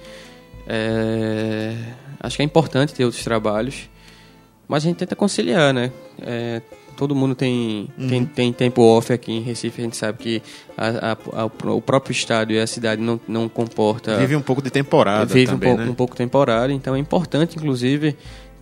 É, 0.67 1.75
acho 2.21 2.37
que 2.37 2.43
é 2.43 2.45
importante 2.45 2.93
ter 2.95 3.05
outros 3.05 3.23
trabalhos, 3.25 3.89
mas 4.69 4.85
a 4.85 4.89
gente 4.89 4.97
tenta 4.99 5.15
conciliar, 5.17 5.73
né? 5.75 5.91
É, 6.21 6.61
todo 6.97 7.15
mundo 7.15 7.35
tem, 7.35 7.89
tem, 8.09 8.25
tem 8.27 8.53
tempo 8.53 8.83
off 8.83 9.13
aqui 9.13 9.33
em 9.33 9.41
Recife, 9.41 9.81
a 9.81 9.85
gente 9.85 9.97
sabe 9.97 10.19
que 10.19 10.43
a- 10.77 11.13
a- 11.13 11.43
a- 11.43 11.73
o 11.75 11.81
próprio 11.81 12.13
estado 12.13 12.53
e 12.53 12.59
a 12.59 12.67
cidade 12.67 13.01
não, 13.03 13.19
não 13.27 13.49
comporta 13.49 14.17
Vive 14.19 14.37
um 14.37 14.43
pouco 14.43 14.63
de 14.63 14.71
temporada 14.71 15.27
vive 15.35 15.47
também, 15.53 15.69
um 15.69 15.73
pouco, 15.73 15.85
né? 15.85 15.91
um 15.91 15.95
pouco 15.95 16.17
temporário, 16.17 16.75
então 16.75 16.95
é 16.95 16.99
importante, 16.99 17.57
inclusive, 17.57 18.17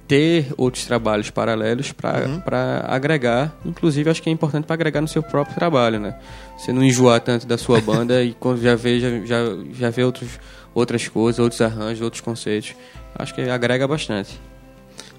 ter 0.09 0.53
outros 0.57 0.85
trabalhos 0.87 1.31
paralelos 1.31 1.93
para 1.93 2.27
Uhum. 2.27 2.43
agregar. 2.89 3.55
Inclusive, 3.65 4.11
acho 4.11 4.21
que 4.23 4.29
é 4.29 4.33
importante 4.33 4.65
para 4.65 4.75
agregar 4.75 5.01
no 5.01 5.07
seu 5.09 5.23
próprio 5.23 5.55
trabalho, 5.55 6.01
né? 6.01 6.17
Você 6.59 6.73
não 6.73 6.83
enjoar 6.83 7.21
tanto 7.21 7.47
da 7.47 7.57
sua 7.57 7.81
banda 7.81 8.21
e 8.25 8.33
quando 8.35 8.61
já 8.61 8.75
vê, 8.75 8.99
já, 8.99 9.09
já, 9.25 9.39
já 9.73 9.91
vê 9.91 10.03
outros, 10.03 10.41
outras 10.75 11.07
coisas, 11.07 11.39
outros 11.39 11.61
arranjos, 11.61 12.01
outros 12.03 12.21
conceitos. 12.21 12.75
Acho 13.15 13.33
que 13.35 13.43
agrega 13.43 13.87
bastante. 13.87 14.41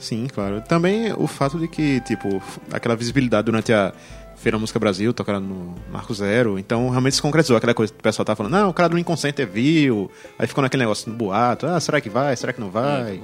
Sim, 0.01 0.27
claro. 0.27 0.61
Também 0.61 1.13
o 1.13 1.27
fato 1.27 1.57
de 1.57 1.67
que, 1.67 2.01
tipo, 2.01 2.41
aquela 2.71 2.95
visibilidade 2.95 3.45
durante 3.45 3.71
a 3.71 3.93
Feira 4.35 4.57
Música 4.57 4.79
Brasil, 4.79 5.13
tocaram 5.13 5.39
no 5.39 5.75
Marco 5.91 6.13
Zero, 6.13 6.57
então 6.57 6.89
realmente 6.89 7.15
se 7.15 7.21
concretizou 7.21 7.55
aquela 7.55 7.75
coisa 7.75 7.93
que 7.93 7.99
o 7.99 8.01
pessoal 8.01 8.25
tá 8.25 8.35
falando, 8.35 8.53
não, 8.53 8.69
o 8.69 8.73
cara 8.73 8.89
do 8.89 8.97
Inconsciente 8.97 9.45
viu, 9.45 10.09
aí 10.39 10.47
ficou 10.47 10.63
naquele 10.63 10.81
negócio 10.81 11.11
no 11.11 11.15
boato, 11.15 11.67
ah, 11.67 11.79
será 11.79 12.01
que 12.01 12.09
vai, 12.09 12.35
será 12.35 12.51
que 12.51 12.59
não 12.59 12.71
vai? 12.71 13.21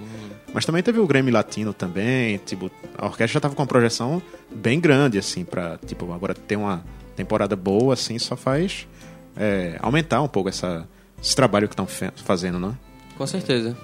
Mas 0.53 0.63
também 0.63 0.83
teve 0.83 0.99
o 0.99 1.07
Grammy 1.07 1.31
Latino 1.31 1.73
também, 1.73 2.37
tipo, 2.45 2.69
a 2.95 3.07
orquestra 3.07 3.33
já 3.33 3.39
tava 3.39 3.55
com 3.55 3.63
uma 3.63 3.67
projeção 3.67 4.21
bem 4.53 4.79
grande, 4.79 5.17
assim, 5.17 5.43
pra, 5.43 5.79
tipo, 5.87 6.13
agora 6.13 6.35
ter 6.35 6.55
uma, 6.55 6.83
temporada 7.17 7.55
boa, 7.55 7.95
assim, 7.95 8.19
só 8.19 8.37
faz 8.37 8.87
é, 9.35 9.75
aumentar 9.81 10.21
um 10.21 10.27
pouco 10.27 10.47
essa, 10.47 10.87
esse 11.21 11.35
trabalho 11.35 11.67
que 11.67 11.73
estão 11.73 11.87
fazendo, 12.15 12.59
né? 12.59 12.73
Com 13.17 13.25
certeza. 13.25 13.75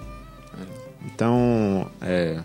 Então, 1.03 1.89
é, 1.99 2.39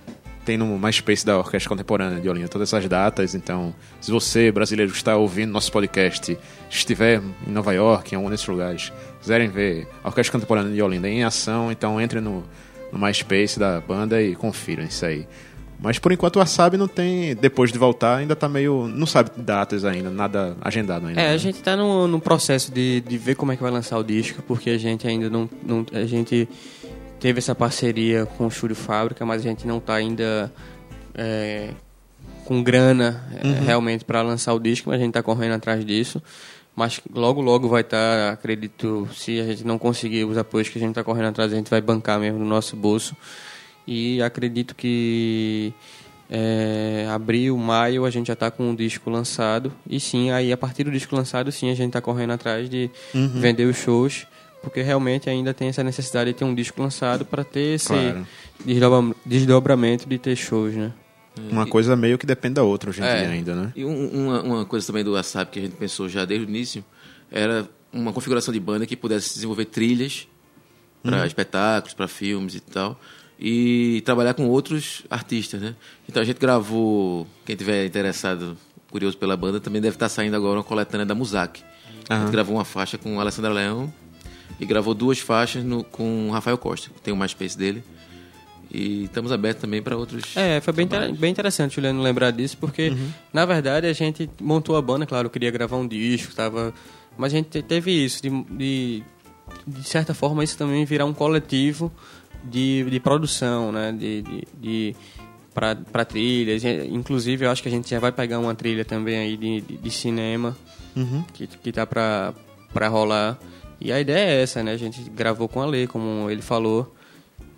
tem 0.48 0.56
no 0.56 0.78
MySpace 0.78 1.26
da 1.26 1.36
Orquestra 1.36 1.68
Contemporânea 1.68 2.22
de 2.22 2.26
Olinda 2.26 2.48
todas 2.48 2.72
essas 2.72 2.88
datas. 2.88 3.34
Então, 3.34 3.74
se 4.00 4.10
você, 4.10 4.50
brasileiro, 4.50 4.90
está 4.90 5.14
ouvindo 5.14 5.52
nosso 5.52 5.70
podcast, 5.70 6.38
estiver 6.70 7.20
em 7.46 7.50
Nova 7.50 7.74
York, 7.74 8.14
em 8.14 8.16
algum 8.16 8.30
desses 8.30 8.46
lugares, 8.46 8.90
quiserem 9.20 9.50
ver 9.50 9.86
a 10.02 10.08
Orquestra 10.08 10.32
Contemporânea 10.32 10.72
de 10.72 10.80
Olinda 10.80 11.06
em 11.06 11.22
ação, 11.22 11.70
então 11.70 12.00
entre 12.00 12.18
no, 12.22 12.42
no 12.90 12.98
MySpace 12.98 13.58
da 13.58 13.78
banda 13.78 14.22
e 14.22 14.34
confiram 14.34 14.84
isso 14.84 15.04
aí. 15.04 15.26
Mas 15.78 15.98
por 15.98 16.12
enquanto 16.12 16.36
o 16.36 16.38
Wasabi 16.38 16.78
não 16.78 16.88
tem, 16.88 17.36
depois 17.36 17.70
de 17.70 17.78
voltar, 17.78 18.16
ainda 18.16 18.34
tá 18.34 18.48
meio. 18.48 18.88
não 18.88 19.06
sabe 19.06 19.30
datas 19.36 19.84
ainda, 19.84 20.08
nada 20.08 20.56
agendado 20.62 21.06
ainda. 21.06 21.20
É, 21.20 21.28
né? 21.28 21.34
a 21.34 21.36
gente 21.36 21.62
tá 21.62 21.76
no, 21.76 22.08
no 22.08 22.18
processo 22.18 22.72
de, 22.72 23.02
de 23.02 23.18
ver 23.18 23.36
como 23.36 23.52
é 23.52 23.56
que 23.56 23.62
vai 23.62 23.70
lançar 23.70 23.98
o 23.98 24.02
disco, 24.02 24.42
porque 24.42 24.70
a 24.70 24.78
gente 24.78 25.06
ainda 25.06 25.28
não. 25.28 25.48
não 25.62 25.84
a 25.92 26.06
gente 26.06 26.48
teve 27.20 27.38
essa 27.38 27.54
parceria 27.54 28.26
com 28.26 28.46
o 28.46 28.50
Chúrio 28.50 28.76
Fábrica, 28.76 29.24
mas 29.26 29.42
a 29.42 29.48
gente 29.48 29.66
não 29.66 29.78
está 29.78 29.94
ainda 29.94 30.52
é, 31.14 31.70
com 32.44 32.62
grana 32.62 33.28
é, 33.42 33.46
uhum. 33.46 33.64
realmente 33.64 34.04
para 34.04 34.22
lançar 34.22 34.54
o 34.54 34.58
disco, 34.58 34.88
mas 34.88 34.98
a 34.98 35.02
gente 35.02 35.10
está 35.10 35.22
correndo 35.22 35.52
atrás 35.52 35.84
disso. 35.84 36.22
Mas 36.74 37.00
logo, 37.12 37.40
logo 37.40 37.68
vai 37.68 37.80
estar, 37.80 37.98
tá, 37.98 38.30
acredito, 38.30 39.08
se 39.12 39.40
a 39.40 39.44
gente 39.44 39.64
não 39.64 39.78
conseguir 39.78 40.24
os 40.24 40.38
apoios 40.38 40.68
que 40.68 40.78
a 40.78 40.80
gente 40.80 40.90
está 40.90 41.02
correndo 41.02 41.26
atrás, 41.28 41.52
a 41.52 41.56
gente 41.56 41.68
vai 41.68 41.80
bancar 41.80 42.20
mesmo 42.20 42.38
no 42.38 42.46
nosso 42.46 42.76
bolso. 42.76 43.16
E 43.84 44.22
acredito 44.22 44.76
que 44.76 45.74
é, 46.30 47.08
abril, 47.10 47.56
maio, 47.56 48.04
a 48.04 48.10
gente 48.10 48.28
já 48.28 48.34
está 48.34 48.48
com 48.48 48.70
o 48.70 48.76
disco 48.76 49.10
lançado. 49.10 49.72
E 49.88 49.98
sim, 49.98 50.30
aí 50.30 50.52
a 50.52 50.56
partir 50.56 50.84
do 50.84 50.90
disco 50.92 51.16
lançado, 51.16 51.50
sim, 51.50 51.68
a 51.68 51.74
gente 51.74 51.88
está 51.88 52.00
correndo 52.00 52.34
atrás 52.34 52.70
de 52.70 52.88
uhum. 53.12 53.40
vender 53.40 53.64
os 53.64 53.76
shows 53.76 54.26
porque 54.68 54.82
realmente 54.82 55.28
ainda 55.28 55.54
tem 55.54 55.68
essa 55.68 55.82
necessidade 55.82 56.32
de 56.32 56.38
ter 56.38 56.44
um 56.44 56.54
disco 56.54 56.80
lançado 56.82 57.24
para 57.24 57.44
ter 57.44 57.74
esse 57.74 57.88
claro. 57.88 59.14
desdobramento 59.24 60.08
de 60.08 60.18
ter 60.18 60.36
shows, 60.36 60.74
né? 60.74 60.92
Uma 61.50 61.66
coisa 61.66 61.94
meio 61.94 62.18
que 62.18 62.26
depende 62.26 62.54
da 62.54 62.62
outra 62.62 62.90
hoje 62.90 63.00
em 63.00 63.04
é, 63.04 63.18
dia 63.18 63.28
ainda, 63.28 63.54
né? 63.54 63.72
E 63.76 63.84
um, 63.84 64.08
uma, 64.08 64.42
uma 64.42 64.64
coisa 64.64 64.86
também 64.86 65.04
do 65.04 65.12
WhatsApp 65.12 65.50
que 65.52 65.58
a 65.58 65.62
gente 65.62 65.76
pensou 65.76 66.08
já 66.08 66.24
desde 66.24 66.46
o 66.46 66.48
início 66.48 66.84
era 67.30 67.68
uma 67.92 68.12
configuração 68.12 68.52
de 68.52 68.60
banda 68.60 68.86
que 68.86 68.96
pudesse 68.96 69.34
desenvolver 69.34 69.66
trilhas 69.66 70.26
para 71.02 71.18
uhum. 71.18 71.24
espetáculos, 71.24 71.94
para 71.94 72.08
filmes 72.08 72.54
e 72.54 72.60
tal, 72.60 72.98
e 73.38 74.02
trabalhar 74.04 74.34
com 74.34 74.48
outros 74.48 75.04
artistas, 75.08 75.60
né? 75.60 75.74
Então 76.08 76.20
a 76.20 76.24
gente 76.24 76.38
gravou, 76.38 77.26
quem 77.46 77.54
tiver 77.54 77.86
interessado, 77.86 78.56
curioso 78.90 79.16
pela 79.16 79.36
banda, 79.36 79.60
também 79.60 79.80
deve 79.80 79.96
estar 79.96 80.08
saindo 80.08 80.34
agora 80.34 80.58
uma 80.58 80.64
coletânea 80.64 81.06
da 81.06 81.14
Musak. 81.14 81.60
Uhum. 81.60 82.16
A 82.16 82.20
gente 82.20 82.32
gravou 82.32 82.56
uma 82.56 82.64
faixa 82.64 82.98
com 82.98 83.20
Alessandra 83.20 83.52
Leão 83.52 83.92
e 84.58 84.66
gravou 84.66 84.94
duas 84.94 85.18
faixas 85.18 85.64
no, 85.64 85.84
com 85.84 86.28
o 86.28 86.30
Rafael 86.30 86.58
Costa, 86.58 86.90
tem 87.02 87.12
o 87.12 87.16
MySpace 87.16 87.56
dele. 87.56 87.82
E 88.70 89.04
estamos 89.04 89.32
abertos 89.32 89.62
também 89.62 89.80
para 89.80 89.96
outros. 89.96 90.36
É, 90.36 90.60
foi 90.60 90.74
bem, 90.74 90.84
inter 90.84 91.14
bem 91.14 91.30
interessante, 91.30 91.76
Juliano, 91.76 92.02
lembrar 92.02 92.30
disso, 92.30 92.58
porque 92.58 92.90
uhum. 92.90 93.10
na 93.32 93.46
verdade 93.46 93.86
a 93.86 93.92
gente 93.94 94.28
montou 94.40 94.76
a 94.76 94.82
banda, 94.82 95.06
claro, 95.06 95.30
queria 95.30 95.50
gravar 95.50 95.78
um 95.78 95.88
disco, 95.88 96.34
tava... 96.34 96.74
mas 97.16 97.32
a 97.32 97.36
gente 97.36 97.62
teve 97.62 97.90
isso, 97.90 98.22
de, 98.22 98.28
de, 98.28 99.02
de 99.66 99.88
certa 99.88 100.12
forma, 100.12 100.44
isso 100.44 100.58
também 100.58 100.84
virar 100.84 101.06
um 101.06 101.14
coletivo 101.14 101.90
de, 102.44 102.84
de 102.90 103.00
produção, 103.00 103.72
né? 103.72 103.90
De, 103.92 104.22
de, 104.22 104.48
de 104.60 104.96
para 105.54 106.04
trilhas. 106.04 106.62
Inclusive, 106.64 107.44
eu 107.44 107.50
acho 107.50 107.62
que 107.62 107.68
a 107.68 107.70
gente 107.72 107.90
já 107.90 107.98
vai 107.98 108.12
pegar 108.12 108.38
uma 108.38 108.54
trilha 108.54 108.84
também 108.84 109.18
aí 109.18 109.36
de, 109.36 109.60
de, 109.60 109.76
de 109.76 109.90
cinema 109.90 110.56
uhum. 110.94 111.24
que, 111.34 111.46
que 111.46 111.72
tá 111.72 111.84
para 111.84 112.88
rolar. 112.88 113.38
E 113.80 113.92
a 113.92 114.00
ideia 114.00 114.30
é 114.30 114.42
essa, 114.42 114.62
né? 114.62 114.72
A 114.72 114.76
gente 114.76 115.08
gravou 115.10 115.48
com 115.48 115.60
a 115.60 115.66
Lê, 115.66 115.86
como 115.86 116.30
ele 116.30 116.42
falou. 116.42 116.94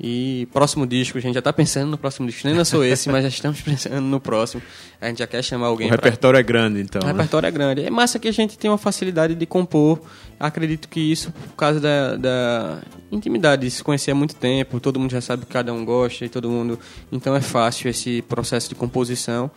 E 0.03 0.49
próximo 0.51 0.87
disco, 0.87 1.19
a 1.19 1.21
gente 1.21 1.35
já 1.35 1.41
está 1.41 1.53
pensando 1.53 1.91
no 1.91 1.99
próximo 1.99 2.27
disco. 2.27 2.47
Nem 2.47 2.57
lançou 2.57 2.83
esse, 2.83 3.11
mas 3.11 3.23
já 3.23 3.29
estamos 3.29 3.61
pensando 3.63 4.01
no 4.01 4.19
próximo. 4.19 4.63
A 4.99 5.09
gente 5.09 5.19
já 5.19 5.27
quer 5.27 5.43
chamar 5.45 5.67
alguém. 5.67 5.89
O 5.89 5.91
repertório 5.91 6.37
pra... 6.37 6.41
é 6.41 6.43
grande, 6.43 6.81
então. 6.81 7.03
O 7.03 7.05
né? 7.05 7.13
repertório 7.13 7.47
é 7.47 7.51
grande. 7.51 7.85
É 7.85 7.91
massa 7.91 8.19
que 8.19 8.27
a 8.27 8.33
gente 8.33 8.59
tem 8.59 8.71
uma 8.71 8.79
facilidade 8.79 9.35
de 9.35 9.45
compor. 9.45 10.01
Acredito 10.39 10.89
que 10.89 11.01
isso, 11.01 11.31
por 11.33 11.57
causa 11.57 11.79
da, 11.79 12.17
da 12.17 12.79
intimidade, 13.13 13.63
de 13.63 13.71
se 13.71 13.85
conhecer 13.85 14.13
há 14.13 14.15
muito 14.15 14.35
tempo, 14.35 14.81
todo 14.81 14.99
mundo 14.99 15.11
já 15.11 15.21
sabe 15.21 15.45
que 15.45 15.53
cada 15.53 15.71
um 15.71 15.85
gosta 15.85 16.25
e 16.25 16.31
todo 16.31 16.49
mundo. 16.49 16.79
Então 17.13 17.37
é 17.37 17.43
fácil 17.43 17.91
esse 17.91 18.23
processo 18.23 18.71
de 18.71 18.75
composição. 18.75 19.51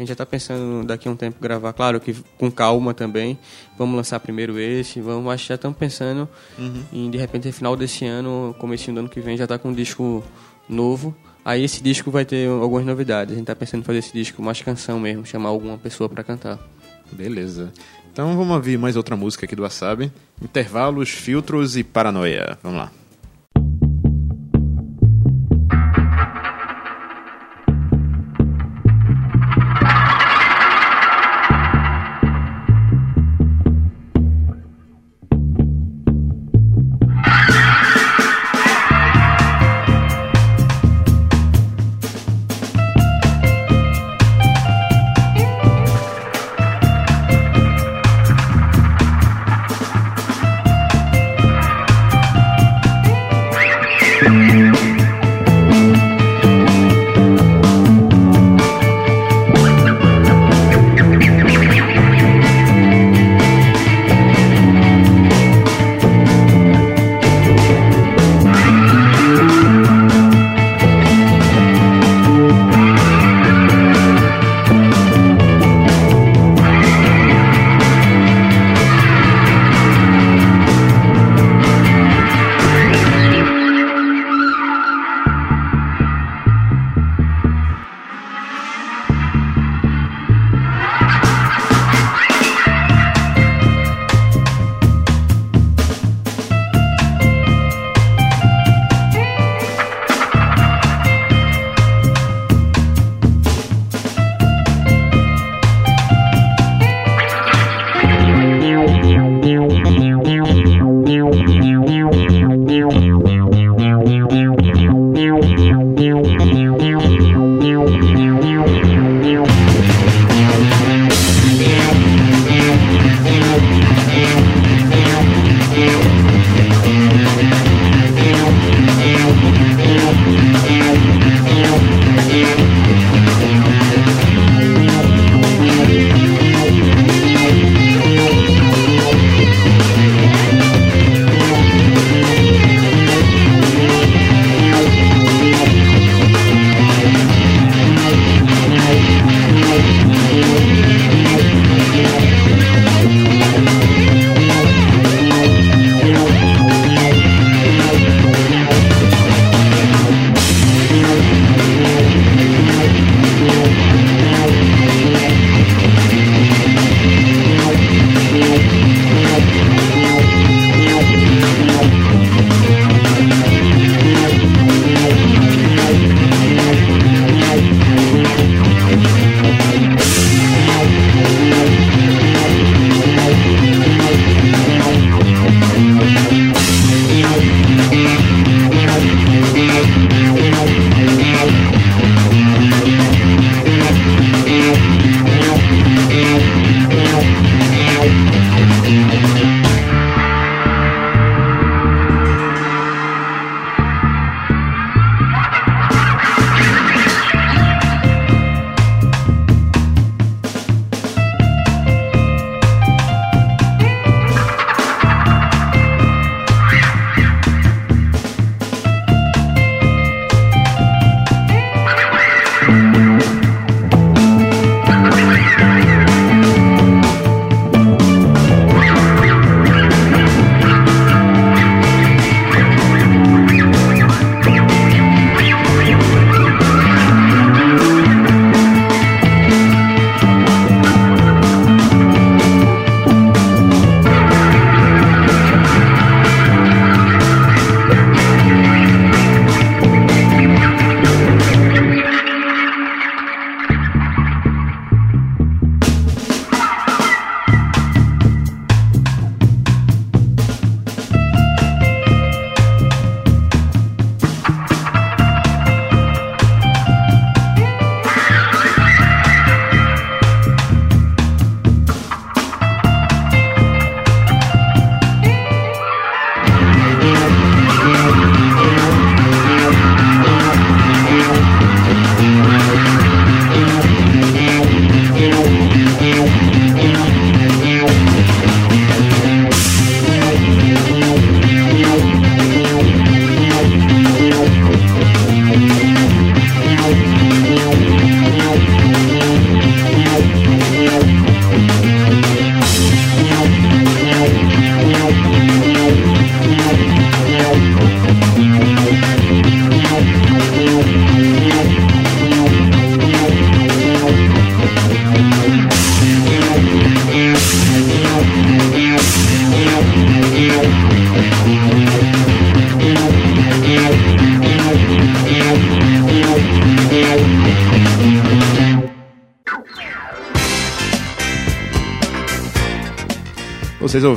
A 0.00 0.02
gente 0.02 0.08
já 0.08 0.14
está 0.14 0.24
pensando 0.24 0.82
daqui 0.86 1.06
a 1.06 1.10
um 1.10 1.14
tempo 1.14 1.36
gravar, 1.38 1.74
claro 1.74 2.00
que 2.00 2.16
com 2.38 2.50
calma 2.50 2.94
também. 2.94 3.38
Vamos 3.76 3.94
lançar 3.94 4.18
primeiro 4.18 4.58
esse, 4.58 4.98
vamos, 4.98 5.22
mas 5.22 5.42
já 5.42 5.56
estamos 5.56 5.76
pensando 5.76 6.26
uhum. 6.58 6.82
em 6.90 7.10
de 7.10 7.18
repente 7.18 7.46
no 7.48 7.52
final 7.52 7.76
desse 7.76 8.06
ano, 8.06 8.56
começo 8.58 8.90
do 8.90 8.98
ano 8.98 9.10
que 9.10 9.20
vem 9.20 9.36
já 9.36 9.44
está 9.44 9.58
com 9.58 9.68
um 9.68 9.74
disco 9.74 10.24
novo. 10.66 11.14
Aí 11.44 11.62
esse 11.62 11.82
disco 11.82 12.10
vai 12.10 12.24
ter 12.24 12.48
algumas 12.48 12.86
novidades. 12.86 13.32
A 13.32 13.34
gente 13.34 13.42
está 13.42 13.54
pensando 13.54 13.82
em 13.82 13.84
fazer 13.84 13.98
esse 13.98 14.12
disco 14.14 14.42
mais 14.42 14.62
canção 14.62 14.98
mesmo, 14.98 15.26
chamar 15.26 15.50
alguma 15.50 15.76
pessoa 15.76 16.08
para 16.08 16.24
cantar. 16.24 16.58
Beleza. 17.12 17.70
Então 18.10 18.34
vamos 18.34 18.56
ouvir 18.56 18.78
mais 18.78 18.96
outra 18.96 19.14
música 19.16 19.44
aqui 19.44 19.54
do 19.54 19.60
Wasabi. 19.60 20.10
Intervalos, 20.40 21.10
filtros 21.10 21.76
e 21.76 21.84
paranoia. 21.84 22.56
Vamos 22.62 22.78
lá. 22.78 22.99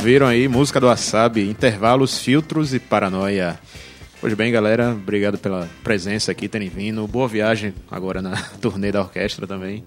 Ouviram 0.04 0.28
aí 0.28 0.50
música 0.50 0.82
do 0.82 0.88
Wasabi, 0.88 1.50
intervalos, 1.50 2.20
filtros 2.20 2.74
e 2.74 2.80
paranoia. 2.80 3.58
Pois 4.20 4.34
bem, 4.34 4.52
galera, 4.52 4.92
obrigado 4.92 5.38
pela 5.38 5.70
presença 5.82 6.30
aqui, 6.30 6.50
terem 6.50 6.68
vindo. 6.68 7.08
Boa 7.08 7.26
viagem 7.26 7.74
agora 7.90 8.22
na 8.22 8.36
turnê 8.60 8.92
da 8.92 9.00
orquestra 9.00 9.48
também. 9.48 9.86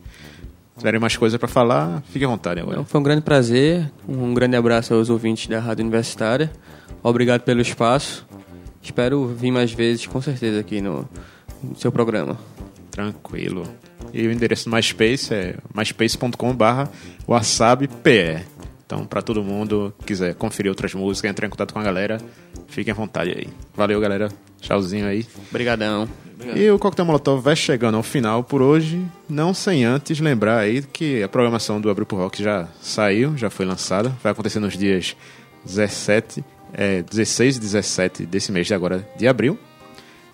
Se 0.73 0.79
tiverem 0.79 0.99
mais 0.99 1.15
coisa 1.19 1.39
para 1.39 1.49
falar, 1.49 2.03
fique 2.11 2.25
à 2.25 2.29
vontade 2.29 2.59
agora. 2.61 2.83
Foi 2.85 2.99
um 2.99 3.03
grande 3.03 3.21
prazer, 3.21 3.93
um 4.09 4.33
grande 4.33 4.57
abraço 4.57 4.95
aos 4.95 5.11
ouvintes 5.11 5.49
da 5.49 5.61
Rádio 5.61 5.83
Universitária. 5.83 6.51
Obrigado 7.03 7.43
pelo 7.43 7.61
espaço. 7.61 8.27
Espero 8.83 9.27
vir 9.27 9.51
mais 9.51 9.71
vezes, 9.71 10.07
com 10.07 10.23
certeza, 10.23 10.59
aqui 10.59 10.81
no, 10.81 11.07
no 11.63 11.77
seu 11.77 11.93
programa. 11.93 12.39
Tranquilo. 12.91 13.65
E 14.15 14.27
o 14.27 14.33
endereço 14.33 14.71
do 14.71 14.75
MySpace 14.75 15.35
é 15.35 15.57
myspace.com.br 15.75 16.89
wasabpe. 17.29 18.56
Então, 18.87 19.05
para 19.05 19.21
todo 19.21 19.43
mundo 19.43 19.93
que 19.99 20.07
quiser 20.07 20.35
conferir 20.37 20.71
outras 20.71 20.95
músicas, 20.95 21.29
entrar 21.29 21.49
em 21.49 21.51
contato 21.51 21.75
com 21.75 21.81
a 21.81 21.83
galera, 21.83 22.19
fiquem 22.69 22.93
à 22.93 22.95
vontade 22.95 23.31
aí. 23.31 23.49
Valeu, 23.75 24.01
galera. 24.01 24.29
Tchauzinho 24.61 25.07
aí. 25.07 25.27
Obrigadão. 25.51 26.09
E 26.55 26.71
o 26.71 26.79
Coquetel 26.79 27.05
Molotov 27.05 27.43
vai 27.43 27.57
chegando 27.57 27.97
ao 27.97 28.03
final 28.03 28.45
por 28.45 28.63
hoje, 28.63 29.05
não 29.29 29.53
sem 29.53 29.85
antes 29.85 30.21
lembrar 30.21 30.59
aí 30.59 30.83
que 30.83 31.23
a 31.23 31.29
programação 31.29 31.81
do 31.81 31.91
Abril 31.91 32.07
pro 32.07 32.17
Rock 32.17 32.43
já 32.43 32.69
saiu, 32.81 33.37
já 33.37 33.51
foi 33.51 33.67
lançada, 33.67 34.15
vai 34.23 34.31
acontecer 34.31 34.61
nos 34.61 34.77
dias 34.77 35.17
17, 35.65 36.45
é, 36.73 37.03
16 37.03 37.57
e 37.57 37.61
17 37.61 38.27
desse 38.27 38.53
mês 38.53 38.67
de 38.67 38.75
agora 38.75 39.09
de 39.17 39.27
abril. 39.27 39.59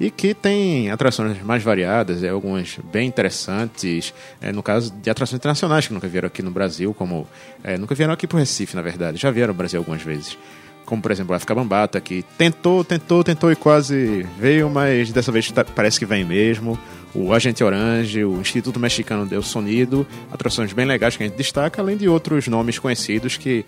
E 0.00 0.11
que 0.11 0.35
tem 0.35 0.90
atrações 0.90 1.40
mais 1.42 1.62
variadas, 1.62 2.24
é, 2.24 2.31
algumas 2.31 2.78
bem 2.92 3.07
interessantes, 3.07 4.12
é, 4.40 4.50
no 4.50 4.62
caso 4.62 4.92
de 4.92 5.09
atrações 5.09 5.38
internacionais 5.38 5.87
que 5.87 5.94
nunca 5.94 6.09
vieram 6.09 6.26
aqui 6.26 6.42
no 6.42 6.50
Brasil, 6.50 6.92
como. 6.92 7.26
É, 7.62 7.78
nunca 7.78 7.94
vieram 7.94 8.12
aqui 8.12 8.26
pro 8.26 8.38
Recife, 8.38 8.74
na 8.74 8.83
verdade, 8.83 9.18
já 9.18 9.31
vieram 9.31 9.52
ao 9.52 9.57
Brasil 9.57 9.78
algumas 9.78 10.02
vezes 10.02 10.37
como 10.85 11.00
por 11.00 11.11
exemplo 11.11 11.33
a 11.33 11.37
África 11.37 11.55
Bambata, 11.55 12.00
que 12.00 12.24
tentou, 12.37 12.85
tentou, 12.85 13.24
tentou 13.24 13.50
e 13.52 13.57
quase 13.57 14.26
veio, 14.38 14.68
mas 14.68 15.11
dessa 15.11 15.33
vez 15.33 15.50
tá, 15.50 15.64
parece 15.64 15.98
que 15.98 16.07
vem 16.07 16.24
mesmo. 16.24 16.78
O 17.14 17.33
Agente 17.33 17.62
Orange, 17.62 18.24
o 18.24 18.40
Instituto 18.40 18.81
Mexicano 18.81 19.26
Deu 19.26 19.42
Sonido, 19.42 20.07
atrações 20.31 20.72
bem 20.72 20.87
legais 20.87 21.16
que 21.16 21.22
a 21.22 21.26
gente 21.26 21.37
destaca, 21.37 21.81
além 21.81 21.96
de 21.96 22.09
outros 22.09 22.48
nomes 22.48 22.78
conhecidos 22.78 23.37
que 23.37 23.64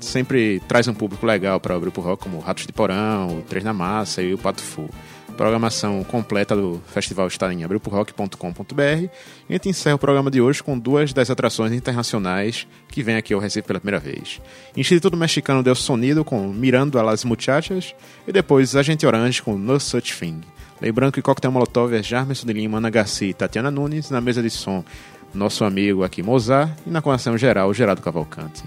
sempre 0.00 0.60
traz 0.68 0.86
um 0.86 0.94
público 0.94 1.26
legal 1.26 1.58
para 1.58 1.76
o 1.76 1.80
Grupo 1.80 2.00
Rock, 2.00 2.22
como 2.22 2.38
o 2.38 2.40
Ratos 2.40 2.66
de 2.66 2.72
Porão, 2.72 3.38
o 3.38 3.42
Três 3.42 3.64
na 3.64 3.72
Massa 3.72 4.22
e 4.22 4.32
o 4.32 4.38
Pato 4.38 4.62
Fu 4.62 4.88
programação 5.34 6.02
completa 6.04 6.56
do 6.56 6.80
festival 6.86 7.26
está 7.26 7.52
em 7.52 7.64
abrilprorock.com.br. 7.64 8.82
E 8.82 9.10
a 9.50 9.52
gente 9.52 9.68
encerra 9.68 9.96
o 9.96 9.98
programa 9.98 10.30
de 10.30 10.40
hoje 10.40 10.62
com 10.62 10.78
duas 10.78 11.12
das 11.12 11.30
atrações 11.30 11.72
internacionais 11.72 12.66
que 12.88 13.02
vêm 13.02 13.16
aqui 13.16 13.34
ao 13.34 13.40
Recife 13.40 13.66
pela 13.66 13.80
primeira 13.80 14.00
vez. 14.00 14.40
Instituto 14.76 15.16
Mexicano 15.16 15.62
del 15.62 15.74
Sonido 15.74 16.24
com 16.24 16.48
Mirando 16.48 16.98
a 16.98 17.02
las 17.02 17.24
Muchachas 17.24 17.94
e 18.26 18.32
depois 18.32 18.74
Agente 18.74 19.06
Orange 19.06 19.42
com 19.42 19.58
No 19.58 19.78
Such 19.78 20.18
Thing. 20.18 20.40
Lembrando 20.80 21.12
que 21.12 21.22
Coquetel 21.22 21.52
Molotov 21.52 21.94
é 21.94 22.02
Jarmerson 22.02 22.46
de 22.46 22.52
Lima, 22.52 22.78
Ana 22.78 22.90
Garcia 22.90 23.28
e 23.28 23.34
Tatiana 23.34 23.70
Nunes, 23.70 24.10
na 24.10 24.20
mesa 24.20 24.42
de 24.42 24.50
som 24.50 24.84
nosso 25.32 25.64
amigo 25.64 26.04
aqui 26.04 26.22
Mozart 26.22 26.70
e 26.86 26.90
na 26.90 27.02
coordenação 27.02 27.36
geral 27.36 27.74
Gerardo 27.74 28.02
Cavalcante. 28.02 28.62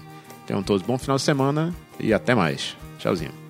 Tenham 0.46 0.62
todos 0.62 0.82
bom 0.82 0.98
final 0.98 1.16
de 1.16 1.22
semana 1.22 1.74
e 1.98 2.12
até 2.12 2.34
mais. 2.34 2.76
Tchauzinho. 2.98 3.47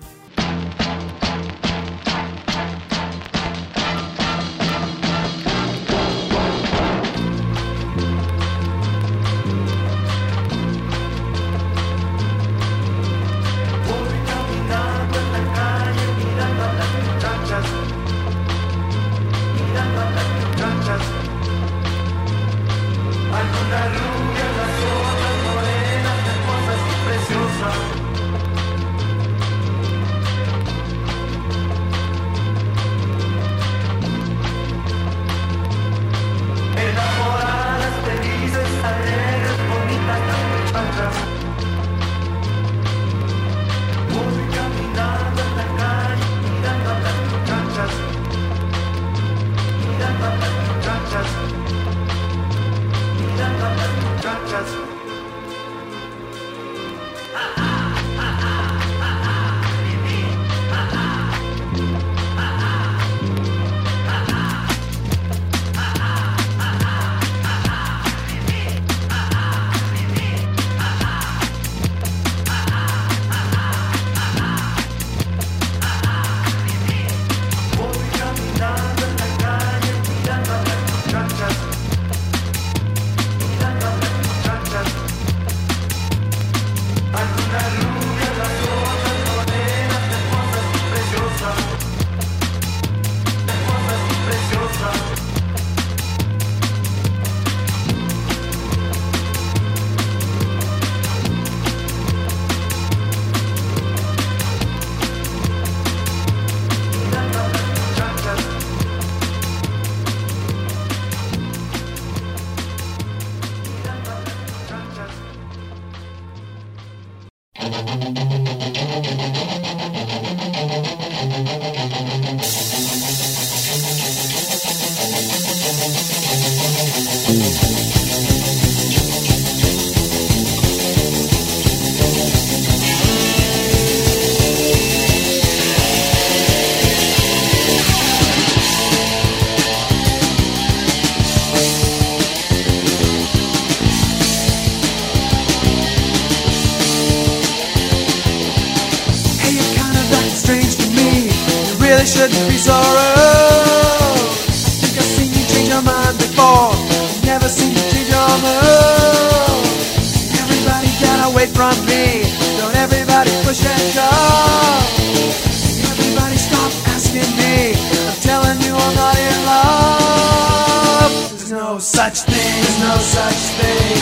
such 171.99 172.31
thing, 172.31 172.63
there's 172.63 172.79
no 172.79 172.95
such 172.95 173.59
thing. 173.59 173.99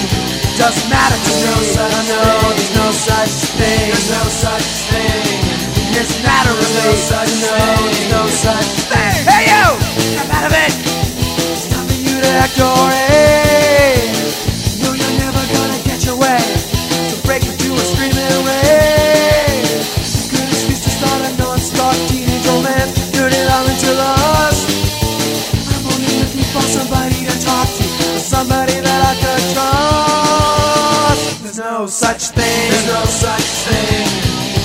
Doesn't 0.54 0.88
matter 0.88 1.18
to 1.18 1.32
me. 1.34 1.66
Such 1.74 1.94
I 1.94 2.06
there's 2.06 2.76
no 2.78 2.92
such 2.94 3.36
thing. 3.58 3.90
There's 3.90 4.10
no 4.14 4.24
such 4.30 4.70
thing. 4.94 5.42
Doesn't 5.98 6.22
matter 6.22 6.54
to 6.54 6.68
me. 6.78 6.86
No 6.86 6.94
such 6.94 7.34
thing. 7.42 7.82
There's 7.90 8.12
no 8.14 8.24
such 8.46 8.72
thing. 8.94 9.26
Hey 9.26 9.50
you, 9.50 9.66
I'm 10.22 10.30
out 10.30 10.46
of 10.46 10.54
it. 10.54 10.74
It's 11.50 11.66
time 11.74 11.88
for 11.88 11.98
you 11.98 12.22
to 12.22 12.30
act 12.38 12.56
your 12.56 12.92
age. 12.94 13.47
No 33.00 33.06
such 33.06 33.48
thing. 33.68 34.08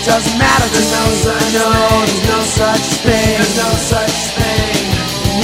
Doesn't 0.04 0.38
matter. 0.38 0.68
There's 0.72 0.92
no 0.92 1.04
such 1.24 1.54
no, 1.54 1.68
There's 2.06 2.28
no 2.28 2.40
such 2.40 2.86
thing. 3.04 3.36
There's 3.36 3.56
no 3.56 3.70
such 3.92 4.16
thing. 4.38 4.84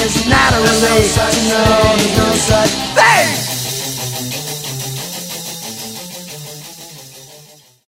It's 0.05 0.27
not 0.27 0.51
a 0.55 0.61
relate 0.61 1.11
to 1.13 1.49
know. 1.49 2.88